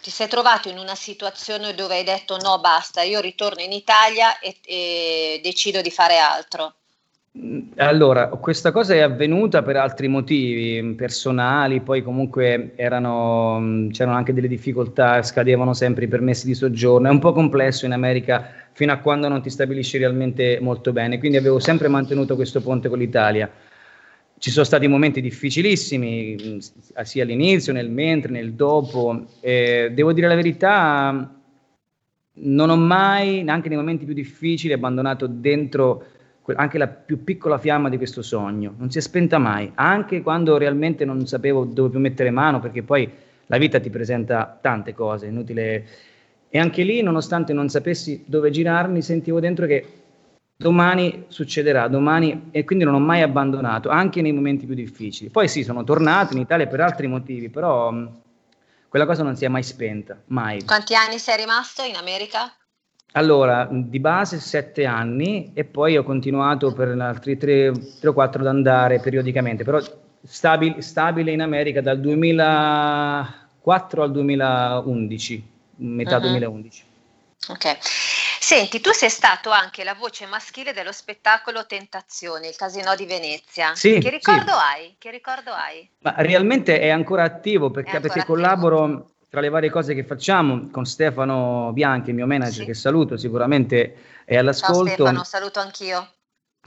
[0.00, 4.38] Ti sei trovato in una situazione dove hai detto no, basta, io ritorno in Italia
[4.40, 6.74] e, e decido di fare altro.
[7.76, 14.16] Allora, questa cosa è avvenuta per altri motivi mh, personali, poi comunque erano, mh, c'erano
[14.16, 18.44] anche delle difficoltà, scadevano sempre i permessi di soggiorno, è un po' complesso in America
[18.72, 22.88] fino a quando non ti stabilisci realmente molto bene, quindi avevo sempre mantenuto questo ponte
[22.88, 23.48] con l'Italia.
[24.36, 26.58] Ci sono stati momenti difficilissimi,
[27.02, 29.26] sia all'inizio, nel mentre, nel dopo.
[29.40, 31.40] Eh, devo dire la verità,
[32.34, 36.04] non ho mai, neanche nei momenti più difficili, abbandonato dentro
[36.56, 38.74] anche la più piccola fiamma di questo sogno.
[38.78, 42.82] Non si è spenta mai, anche quando realmente non sapevo dove più mettere mano, perché
[42.82, 43.10] poi
[43.46, 45.86] la vita ti presenta tante cose, inutile.
[46.48, 49.86] E anche lì, nonostante non sapessi dove girarmi, sentivo dentro che
[50.56, 55.30] domani succederà, domani, e quindi non ho mai abbandonato, anche nei momenti più difficili.
[55.30, 58.20] Poi sì, sono tornato in Italia per altri motivi, però mh,
[58.88, 60.64] quella cosa non si è mai spenta, mai.
[60.64, 62.52] Quanti anni sei rimasto in America?
[63.12, 68.42] Allora, di base sette anni e poi ho continuato per altri tre, tre o quattro
[68.42, 69.80] ad andare periodicamente, però
[70.22, 76.22] stabil- stabile in America dal 2004 al 2011, metà Mhm.
[76.22, 76.82] 2011.
[77.48, 77.76] Ok.
[78.40, 83.74] Senti, tu sei stato anche la voce maschile dello spettacolo Tentazione, il Casino di Venezia.
[83.74, 84.58] Sì, che ricordo sì.
[84.58, 84.94] hai?
[84.98, 85.86] Che ricordo hai?
[86.00, 88.34] Ma realmente è ancora attivo perché, È ancora perché attivo.
[88.36, 92.64] collaboro tra le varie cose che facciamo con Stefano Bianchi, il mio manager, Sì.
[92.64, 94.92] che saluto, sicuramente è Ciao all'ascolto.
[94.92, 96.08] Stefano, saluto anch'io.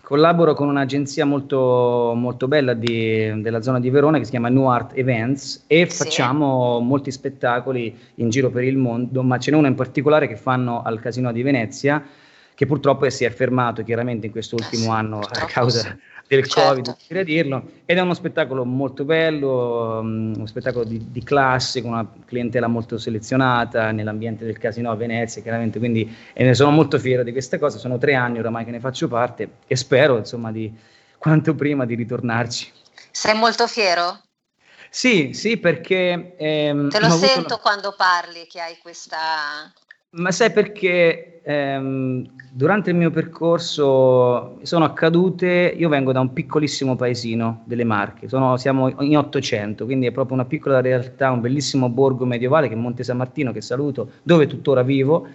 [0.03, 4.65] collaboro con un'agenzia molto, molto bella di, della zona di Verona che si chiama New
[4.65, 5.95] Art Events e Sì.
[6.03, 10.35] facciamo molti spettacoli in giro per il mondo, ma ce n'è uno in particolare che
[10.35, 12.03] fanno al Casino di Venezia
[12.53, 15.97] che purtroppo si è fermato chiaramente in questo ultimo anno a causa
[16.35, 21.23] del Covid, difficile dirlo, ed è uno spettacolo molto bello, um, uno spettacolo di, di
[21.23, 26.53] classe con una clientela molto selezionata nell'ambiente del casino a Venezia, chiaramente, quindi e ne
[26.53, 29.75] sono molto fiero di questa cosa, sono tre anni oramai che ne faccio parte e
[29.75, 30.71] spero insomma di
[31.17, 32.71] quanto prima di ritornarci.
[33.11, 34.21] Sei molto fiero?
[34.89, 36.35] Sì, sì, perché...
[36.37, 39.71] ehm, Te lo avuto sento una- quando parli che hai questa...
[40.13, 46.95] Ma sai perché ehm, durante il mio percorso sono accadute, io vengo da un piccolissimo
[46.97, 51.87] paesino delle Marche, sono- siamo in 800, quindi è proprio una piccola realtà, un bellissimo
[51.89, 55.25] borgo medievale che è Monte San Martino, che saluto, dove tuttora vivo,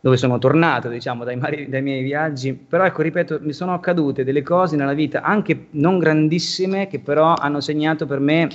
[0.00, 2.54] dove sono tornato, diciamo, dai, mari- dai miei viaggi.
[2.54, 7.34] Però ecco, ripeto, mi sono accadute delle cose nella vita, anche non grandissime, che però
[7.34, 8.48] hanno segnato per me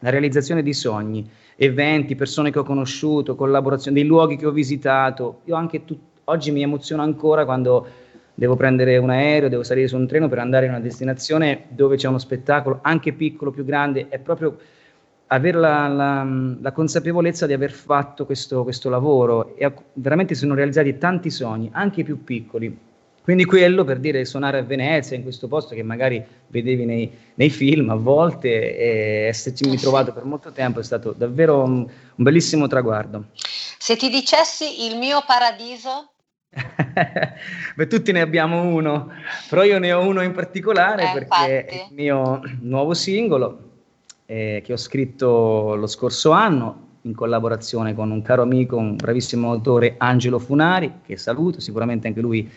[0.00, 5.40] la realizzazione di sogni, eventi, persone che ho conosciuto, collaborazioni, dei luoghi che ho visitato.
[5.44, 7.86] Io anche tu- oggi mi emoziono ancora quando
[8.34, 11.96] devo prendere un aereo, devo salire su un treno per andare in una destinazione dove
[11.96, 14.56] c'è uno spettacolo, anche piccolo, più grande, è proprio
[15.28, 16.24] avere la, la-
[16.60, 22.00] la consapevolezza di aver fatto questo, questo lavoro e veramente sono realizzati tanti sogni, anche
[22.00, 22.76] i più piccoli.
[23.24, 27.48] Quindi quello per dire suonare a Venezia, in questo posto che magari vedevi nei, nei
[27.48, 32.66] film a volte e esserci trovato per molto tempo è stato davvero un, un bellissimo
[32.66, 33.28] traguardo.
[33.78, 36.10] Se ti dicessi il mio paradiso,
[37.74, 39.10] Beh, tutti ne abbiamo uno,
[39.48, 43.70] però io ne ho uno in particolare Eh, perché è il mio nuovo singolo
[44.26, 49.50] eh, che ho scritto lo scorso anno in collaborazione con un caro amico, un bravissimo
[49.50, 52.50] autore Angelo Funari, che saluto, sicuramente anche lui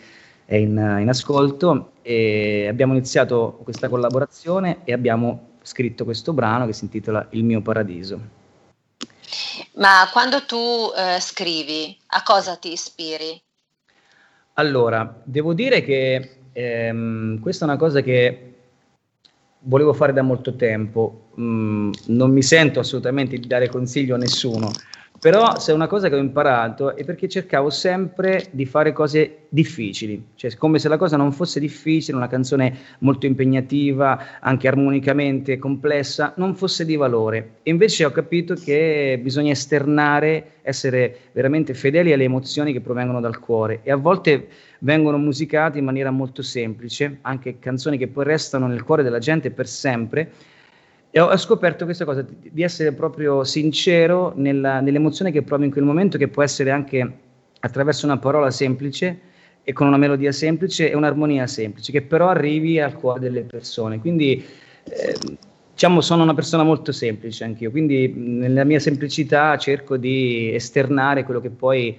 [0.48, 6.72] è in, in ascolto, e abbiamo iniziato questa collaborazione e abbiamo scritto questo brano che
[6.72, 8.18] si intitola Il mio paradiso.
[9.74, 10.56] ma quando tu
[10.96, 13.38] eh, scrivi, a cosa ti ispiri?
[14.54, 18.54] Allora, devo dire che ehm, questa è una cosa che
[19.60, 21.28] volevo fare da molto tempo.
[21.38, 24.70] Mm, non mi sento assolutamente di dare consiglio a nessuno,
[25.20, 30.28] però se una cosa che ho imparato è perché cercavo sempre di fare cose difficili,
[30.36, 36.34] cioè come se la cosa non fosse difficile, una canzone molto impegnativa, anche armonicamente complessa,
[36.36, 37.56] non fosse di valore.
[37.64, 43.40] E invece ho capito che bisogna esternare, essere veramente fedeli alle emozioni che provengono dal
[43.40, 44.46] cuore e a volte
[44.80, 49.50] vengono musicate in maniera molto semplice, anche canzoni che poi restano nel cuore della gente
[49.50, 50.30] per sempre.
[51.10, 55.84] E ho scoperto questa cosa, di essere proprio sincero nella- nell'emozione che provi in quel
[55.84, 57.12] momento, che può essere anche
[57.60, 59.18] attraverso una parola semplice
[59.64, 63.98] e con una melodia semplice e un'armonia semplice, che però arrivi al cuore delle persone.
[64.00, 64.44] Quindi,
[64.84, 65.16] eh,
[65.72, 71.40] diciamo, sono una persona molto semplice anch'io, quindi nella mia semplicità cerco di esternare quello
[71.40, 71.96] che poi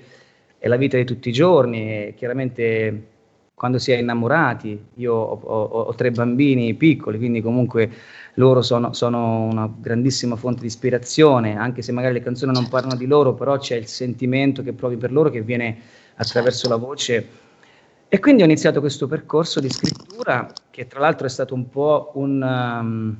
[0.57, 2.14] è la vita di tutti i giorni.
[2.16, 3.03] Chiaramente
[3.53, 7.89] quando si è innamorati, io ho, ho- ho tre bambini piccoli, quindi comunque
[8.40, 12.96] loro sono, sono una grandissima fonte di ispirazione, anche se magari le canzoni non parlano
[12.96, 15.78] di loro, però c'è il sentimento che provi per loro che viene
[16.16, 17.28] attraverso la voce.
[18.08, 22.12] E quindi ho iniziato questo percorso di scrittura che tra l'altro è stato un po'
[22.16, 23.18] un, um,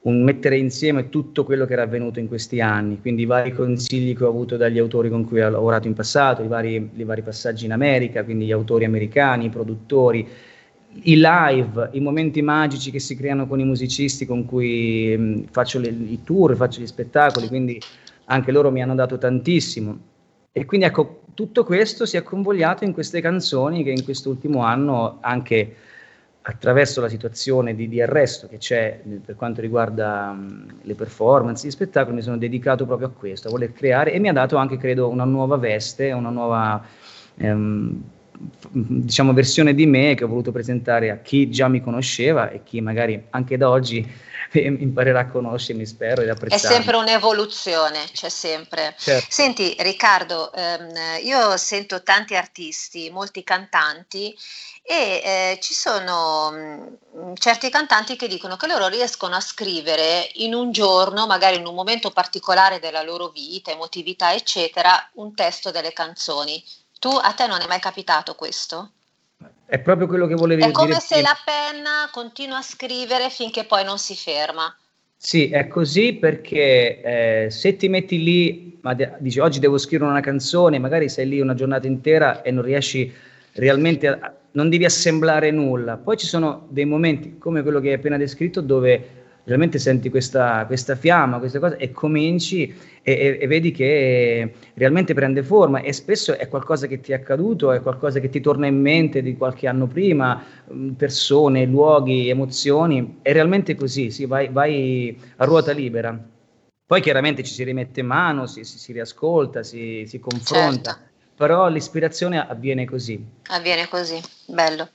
[0.00, 4.16] un mettere insieme tutto quello che era avvenuto in questi anni, quindi i vari consigli
[4.16, 7.22] che ho avuto dagli autori con cui ho lavorato in passato, i vari, i vari
[7.22, 10.26] passaggi in America, quindi gli autori americani, i produttori,
[11.02, 15.78] i live, i momenti magici che si creano con i musicisti con cui mh, faccio
[15.78, 17.80] le- i tour, faccio gli spettacoli, quindi
[18.26, 19.98] anche loro mi hanno dato tantissimo.
[20.52, 25.18] E quindi ecco, tutto questo si è convogliato in queste canzoni che in quest'ultimo anno,
[25.20, 25.74] anche
[26.48, 31.66] attraverso la situazione di, di arresto che c'è eh, per quanto riguarda mh, le performance,
[31.66, 34.56] gli spettacoli, mi sono dedicato proprio a questo, a voler creare e mi ha dato
[34.56, 36.82] anche, credo, una nuova veste, una nuova
[37.36, 38.02] ehm,
[38.70, 42.80] diciamo, versione di me che ho voluto presentare a chi già mi conosceva e chi
[42.80, 44.06] magari anche da oggi
[44.52, 46.76] imparerà a conoscermi, spero, ed È apprezzarmi.
[46.76, 48.94] sempre un'evoluzione, c'è sempre.
[48.98, 49.26] Certo.
[49.28, 50.90] Senti Riccardo, ehm,
[51.22, 54.36] io sento tanti artisti, molti cantanti
[54.88, 60.54] e eh, ci sono mh, certi cantanti che dicono che loro riescono a scrivere in
[60.54, 65.92] un giorno, magari in un momento particolare della loro vita, emotività, eccetera, un testo delle
[65.92, 66.62] canzoni.
[67.06, 68.90] Tu a te non è mai capitato questo?
[69.64, 71.28] È proprio quello che volevi È dire come se prima.
[71.28, 74.76] la penna continua a scrivere finché poi non si ferma.
[75.16, 80.10] Sì, è così perché eh, se ti metti lì, ma de- dici oggi devo scrivere
[80.10, 83.12] una canzone, magari sei lì una giornata intera e non riesci
[83.52, 85.98] realmente a, non devi assemblare nulla.
[85.98, 90.64] Poi ci sono dei momenti come quello che hai appena descritto dove realmente senti questa,
[90.66, 95.92] questa fiamma, queste cose e cominci e, e- e vedi che realmente prende forma e
[95.92, 99.36] spesso è qualcosa che ti è accaduto, è qualcosa che ti torna in mente di
[99.36, 105.72] qualche anno prima, mh, persone, luoghi, emozioni, è realmente così, sì, vai, vai a ruota
[105.72, 106.18] libera.
[106.84, 111.04] Poi chiaramente ci si rimette in mano, si, si- si riascolta, si, si confronta, Certo.
[111.36, 113.24] però l'ispirazione avviene così.
[113.48, 114.88] Avviene così, bello.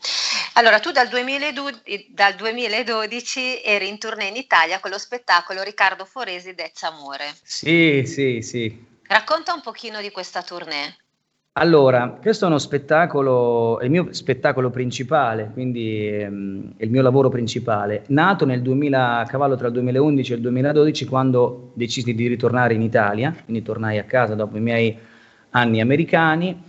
[0.56, 6.04] Allora, tu dal, 2012, dal 2012 eri in tournée in Italia con lo spettacolo Riccardo
[6.04, 7.26] Foresi Dezza Amore.
[7.42, 8.86] Sì, sì, sì.
[9.08, 10.98] Racconta un pochino di questa tournée.
[11.54, 17.02] Allora, questo è uno spettacolo, è il mio spettacolo principale, quindi ehm, è il mio
[17.02, 22.14] lavoro principale, nato nel 2000, a cavallo tra il 2011 e il 2012 quando decisi
[22.14, 24.98] di ritornare in Italia, quindi tornai a casa dopo i miei
[25.50, 26.64] anni americani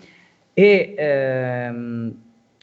[0.52, 2.14] e ehm,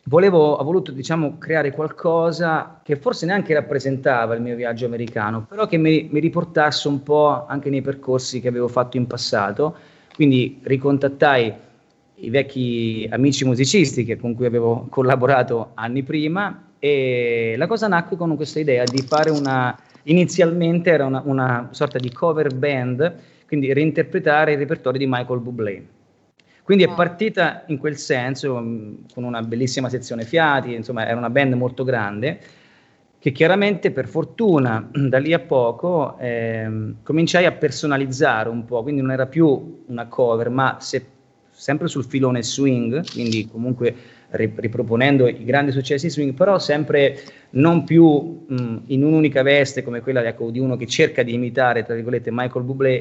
[0.10, 5.68] volevo, ho voluto diciamo creare qualcosa che forse neanche rappresentava il mio viaggio americano, però
[5.68, 9.76] che mi, mi riportasse un po' anche nei percorsi che avevo fatto in passato,
[10.16, 11.53] quindi ricontattai
[12.22, 18.18] i vecchi amici musicisti che- con cui avevo collaborato anni prima e la cosa nacque
[18.18, 23.72] con questa idea di fare una, inizialmente era una, una sorta di cover band, quindi
[23.72, 25.84] reinterpretare il repertorio di Michael Bublé.
[26.70, 31.32] Quindi è partita in quel senso, mh, con una bellissima sezione fiati, insomma era una
[31.32, 32.39] band molto grande,
[33.17, 39.01] che chiaramente per fortuna da lì a poco ehm, cominciai a personalizzare un po', quindi
[39.01, 41.03] non era più una cover, ma se-
[41.49, 43.95] sempre sul filone swing, quindi comunque
[44.30, 47.17] ri- riproponendo i grandi successi swing, però sempre
[47.53, 51.84] non più mh, in un'unica veste come quella ecco, di uno che cerca di imitare,
[51.84, 52.99] tra virgolette, Michael Bublé,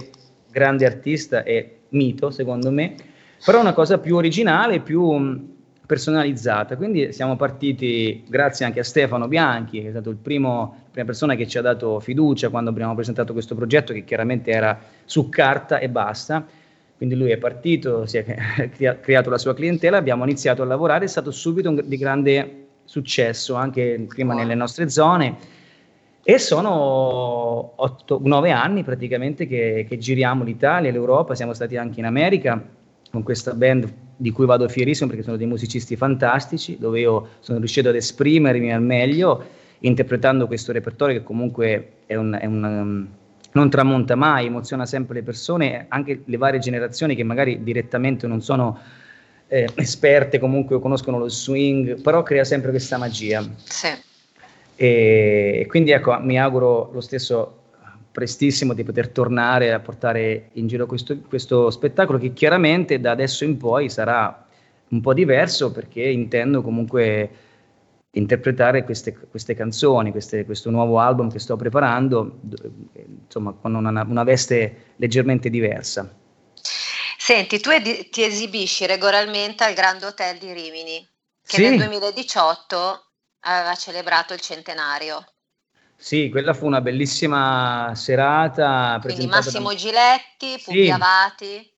[0.51, 2.95] grande artista e mito secondo me,
[3.45, 5.49] però una cosa più originale, più mh,
[5.87, 6.77] personalizzata.
[6.77, 11.07] Quindi siamo partiti grazie anche a Stefano Bianchi, che è stato il primo, la prima
[11.07, 15.31] persona che ci ha dato fiducia quando abbiamo presentato questo progetto, che chiaramente era su
[15.31, 16.47] carta e basta.
[16.97, 18.25] Quindi lui è partito, si è
[18.75, 22.67] crea- creato la sua clientela, abbiamo iniziato a lavorare, è stato subito un- di grande
[22.85, 25.37] successo anche prima nelle nostre zone.
[26.23, 27.75] E sono
[28.21, 32.63] 9 anni praticamente che, che giriamo l'Italia, l'Europa, siamo stati anche in America
[33.11, 37.59] con questa band di cui vado fierissimo perché sono dei musicisti fantastici, dove io sono
[37.59, 39.45] riuscito ad esprimermi al meglio
[39.81, 43.09] interpretando questo repertorio che comunque è un, è un, um,
[43.53, 48.43] non tramonta mai, emoziona sempre le persone, anche le varie generazioni che magari direttamente non
[48.43, 48.79] sono
[49.47, 53.49] eh, esperte, comunque conoscono lo swing, però crea sempre questa magia.
[53.65, 53.89] Sì.
[54.77, 57.55] E quindi ecco, mi auguro lo stesso
[58.19, 63.45] prestissimo di poter tornare a portare in giro questo, questo spettacolo che chiaramente da adesso
[63.45, 64.45] in poi sarà
[64.89, 67.31] un po' diverso perché intendo comunque
[68.11, 72.41] interpretare queste, queste canzoni, queste- questo nuovo album che sto preparando,
[73.25, 76.13] insomma con una, una veste leggermente diversa.
[77.17, 81.07] Senti, tu edi- ti esibisci regolarmente al Grand Hotel di Rimini,
[81.47, 81.63] che Sì.
[81.63, 83.05] nel 2018
[83.41, 85.25] aveva celebrato il centenario.
[86.01, 89.01] Sì, quella fu una bellissima serata.
[89.03, 90.91] Quindi Massimo da- Giletti, Pupi Sì.
[90.91, 91.71] Avati.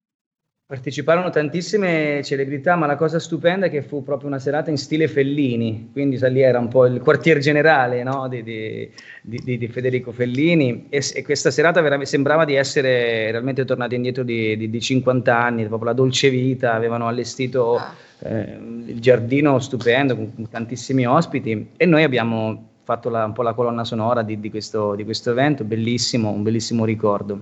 [0.67, 5.09] Parteciparono tantissime celebrità, ma la cosa stupenda è che fu proprio una serata in stile
[5.09, 8.91] Fellini, quindi lì era un po' il quartier generale no, di, di-
[9.23, 14.25] di- di- Federico Fellini e, e questa serata vera- sembrava di essere realmente tornati indietro
[14.25, 17.81] di, di- di 50 anni, proprio la dolce vita, avevano allestito
[18.19, 18.59] eh,
[18.89, 23.53] il giardino stupendo con, con tantissimi ospiti e noi abbiamo fatto la- un po' la
[23.53, 27.39] colonna sonora di, di questo, di questo evento, bellissimo, un bellissimo ricordo.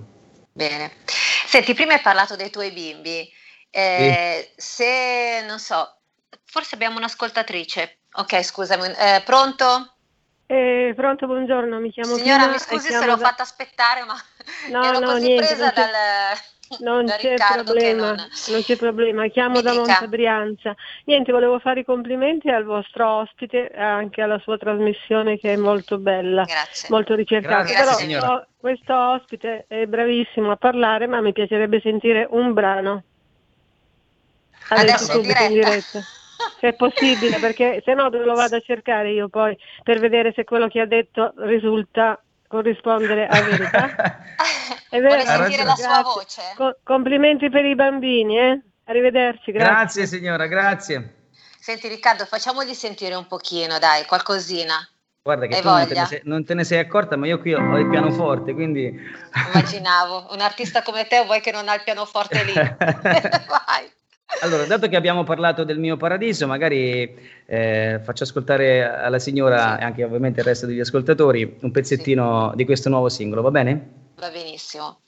[0.51, 0.91] Bene.
[1.05, 3.31] Senti, prima hai parlato dei tuoi bimbi.
[3.69, 5.99] Eh, Se, non so,
[6.43, 7.99] forse abbiamo un'ascoltatrice.
[8.15, 9.93] Ok, scusami, eh, pronto?
[10.47, 14.03] Eh, pronto, buongiorno, mi chiamo Signora, Pina mi scusi chiamo se l'ho da- fatta aspettare,
[14.03, 14.15] ma
[14.69, 15.91] No, ero no, così niente, presa c'è- dal,
[16.79, 18.27] Non da c'è problema, non...
[18.49, 19.27] non c'è problema.
[19.27, 19.83] Chiamo da dica.
[19.83, 20.75] Monza Brianza.
[21.05, 25.55] Niente, volevo fare i complimenti al vostro ospite e anche alla sua trasmissione che è
[25.55, 26.45] molto bella,
[26.89, 27.63] molto ricercata.
[27.63, 33.03] Grazie, Però oh, questo ospite è bravissimo a parlare, ma mi piacerebbe sentire un brano.
[34.69, 35.69] Adesso in subito in diretta.
[35.69, 35.99] diretta.
[36.59, 40.33] Se è possibile, perché se no dove lo vado a cercare io poi per vedere
[40.33, 43.85] se quello che ha detto risulta corrispondere a verità.
[44.89, 45.21] È vero?
[45.21, 46.41] Vuole sentire la sua voce?
[46.55, 48.61] Co- complimenti per i bambini, eh?
[48.85, 49.73] Arrivederci, grazie.
[49.73, 51.15] Grazie signora, grazie.
[51.59, 54.75] Senti Riccardo, facciamogli sentire un pochino, dai, qualcosina.
[55.21, 57.53] Guarda che Hai tu non te, sei, non te ne sei accorta, ma io qui
[57.53, 58.97] ho, ho il pianoforte, quindi
[59.47, 62.53] Immaginavo, un artista come te vuoi che non ha il pianoforte lì.
[62.55, 63.91] Vai.
[64.41, 67.15] Allora, dato che abbiamo parlato del mio paradiso, magari
[67.45, 72.65] eh, faccio ascoltare alla signora e anche ovviamente al resto degli ascoltatori un pezzettino di
[72.65, 73.89] questo nuovo singolo, va bene?
[74.19, 74.99] Va benissimo.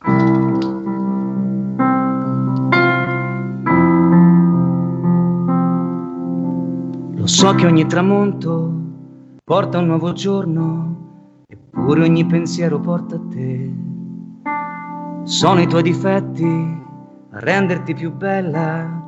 [7.15, 8.73] Lo so che ogni tramonto
[9.43, 13.69] porta un nuovo giorno, eppure ogni pensiero porta a te.
[15.23, 16.45] Sono i tuoi difetti
[17.31, 18.98] a renderti più bella,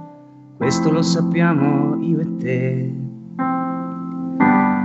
[0.62, 2.94] questo lo sappiamo io e te.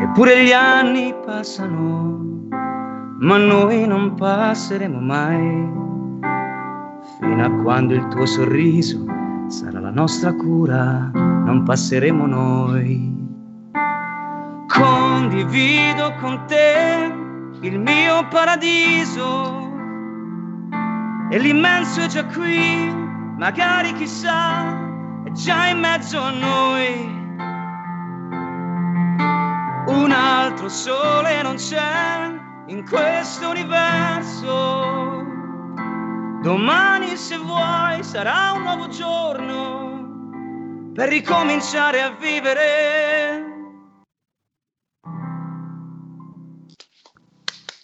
[0.01, 2.49] Eppure gli anni passano,
[3.21, 5.69] ma noi non passeremo mai,
[7.21, 9.05] fino a quando il tuo sorriso
[9.49, 13.13] sarà la nostra cura, non passeremo noi.
[14.67, 17.13] Condivido con te
[17.61, 19.69] il mio paradiso
[21.29, 22.91] e l'immenso è già qui,
[23.37, 24.86] magari chissà,
[25.37, 27.25] già in mezzo a noi.
[29.87, 32.31] Un altro sole non c'è
[32.67, 35.25] in questo universo.
[36.43, 43.46] Domani se vuoi sarà un nuovo giorno per ricominciare a vivere.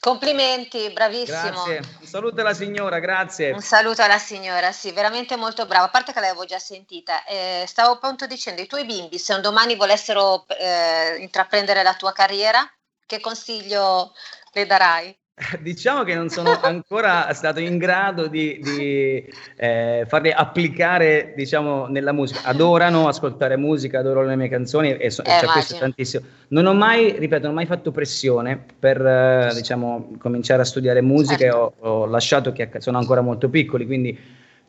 [0.02, 1.62] Complimenti, bravissimo.
[1.62, 1.80] Grazie.
[2.00, 3.52] Un saluto alla signora, grazie.
[3.52, 5.84] Un saluto alla signora, sì, veramente molto brava.
[5.84, 9.40] A parte che l'avevo già sentita, eh, stavo appunto dicendo, i tuoi bimbi, se un
[9.40, 12.68] domani volessero eh, intraprendere la tua carriera,
[13.06, 14.12] che consiglio
[14.54, 15.16] le darai?
[15.60, 19.24] Diciamo che non sono ancora stato in grado di, di
[19.56, 22.42] eh, farli applicare diciamo, nella musica.
[22.44, 26.24] Adorano ascoltare musica, adoro le mie canzoni e so, Eh, c'è questo tantissimo.
[26.48, 31.00] Non ho mai, ripeto, non ho mai fatto pressione per eh, diciamo, cominciare a studiare
[31.00, 34.18] musica e ho, ho lasciato che sono ancora molto piccoli, quindi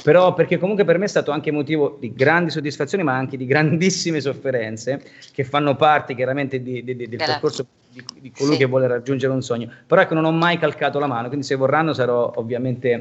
[0.01, 3.45] però perché comunque per me è stato anche motivo di grandi soddisfazioni ma anche di
[3.45, 8.87] grandissime sofferenze che fanno parte chiaramente di- di- di- del percorso di, colui che vuole
[8.87, 12.31] raggiungere un sogno però ecco non ho mai calcato la mano quindi se vorranno sarò
[12.35, 12.93] ovviamente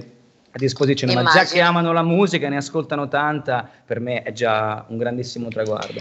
[0.54, 1.54] a disposizione ma già Immagino.
[1.54, 6.00] che amano la musica ne ascoltano tanta per me è già un grandissimo traguardo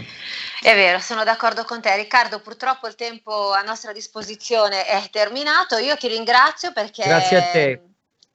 [0.62, 1.96] È vero, sono d'accordo con te.
[1.96, 5.76] Riccardo, purtroppo il tempo a nostra disposizione è terminato.
[5.78, 7.80] Io ti ringrazio perché grazie a te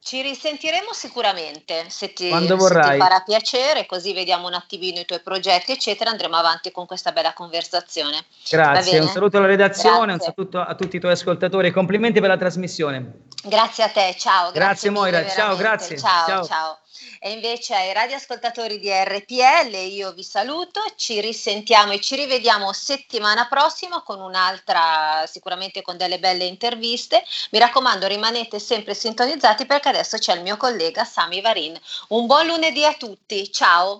[0.08, 5.20] ci risentiremo sicuramente se ti, se ti farà piacere, così vediamo un attimino i tuoi
[5.20, 6.12] progetti, eccetera.
[6.12, 8.24] Andremo avanti con questa bella conversazione.
[8.50, 10.34] Grazie un saluto alla redazione un Grazie.
[10.34, 14.52] saluto a tutti i tuoi ascoltatori e complimenti per la trasmissione Grazie a te, ciao.
[14.52, 16.46] Grazie, mille, Moira, ciao, grazie, Ciao, ciao.
[16.46, 16.78] ciao.
[17.20, 23.48] E invece ai radioascoltatori di RPL io vi saluto, ci risentiamo e ci rivediamo settimana
[23.48, 27.24] prossima con un'altra, sicuramente con delle belle interviste.
[27.52, 31.80] Mi raccomando, rimanete sempre sintonizzati perché adesso c'è il mio collega Sami Varin.
[32.10, 34.00] Un buon lunedì a tutti, ciao.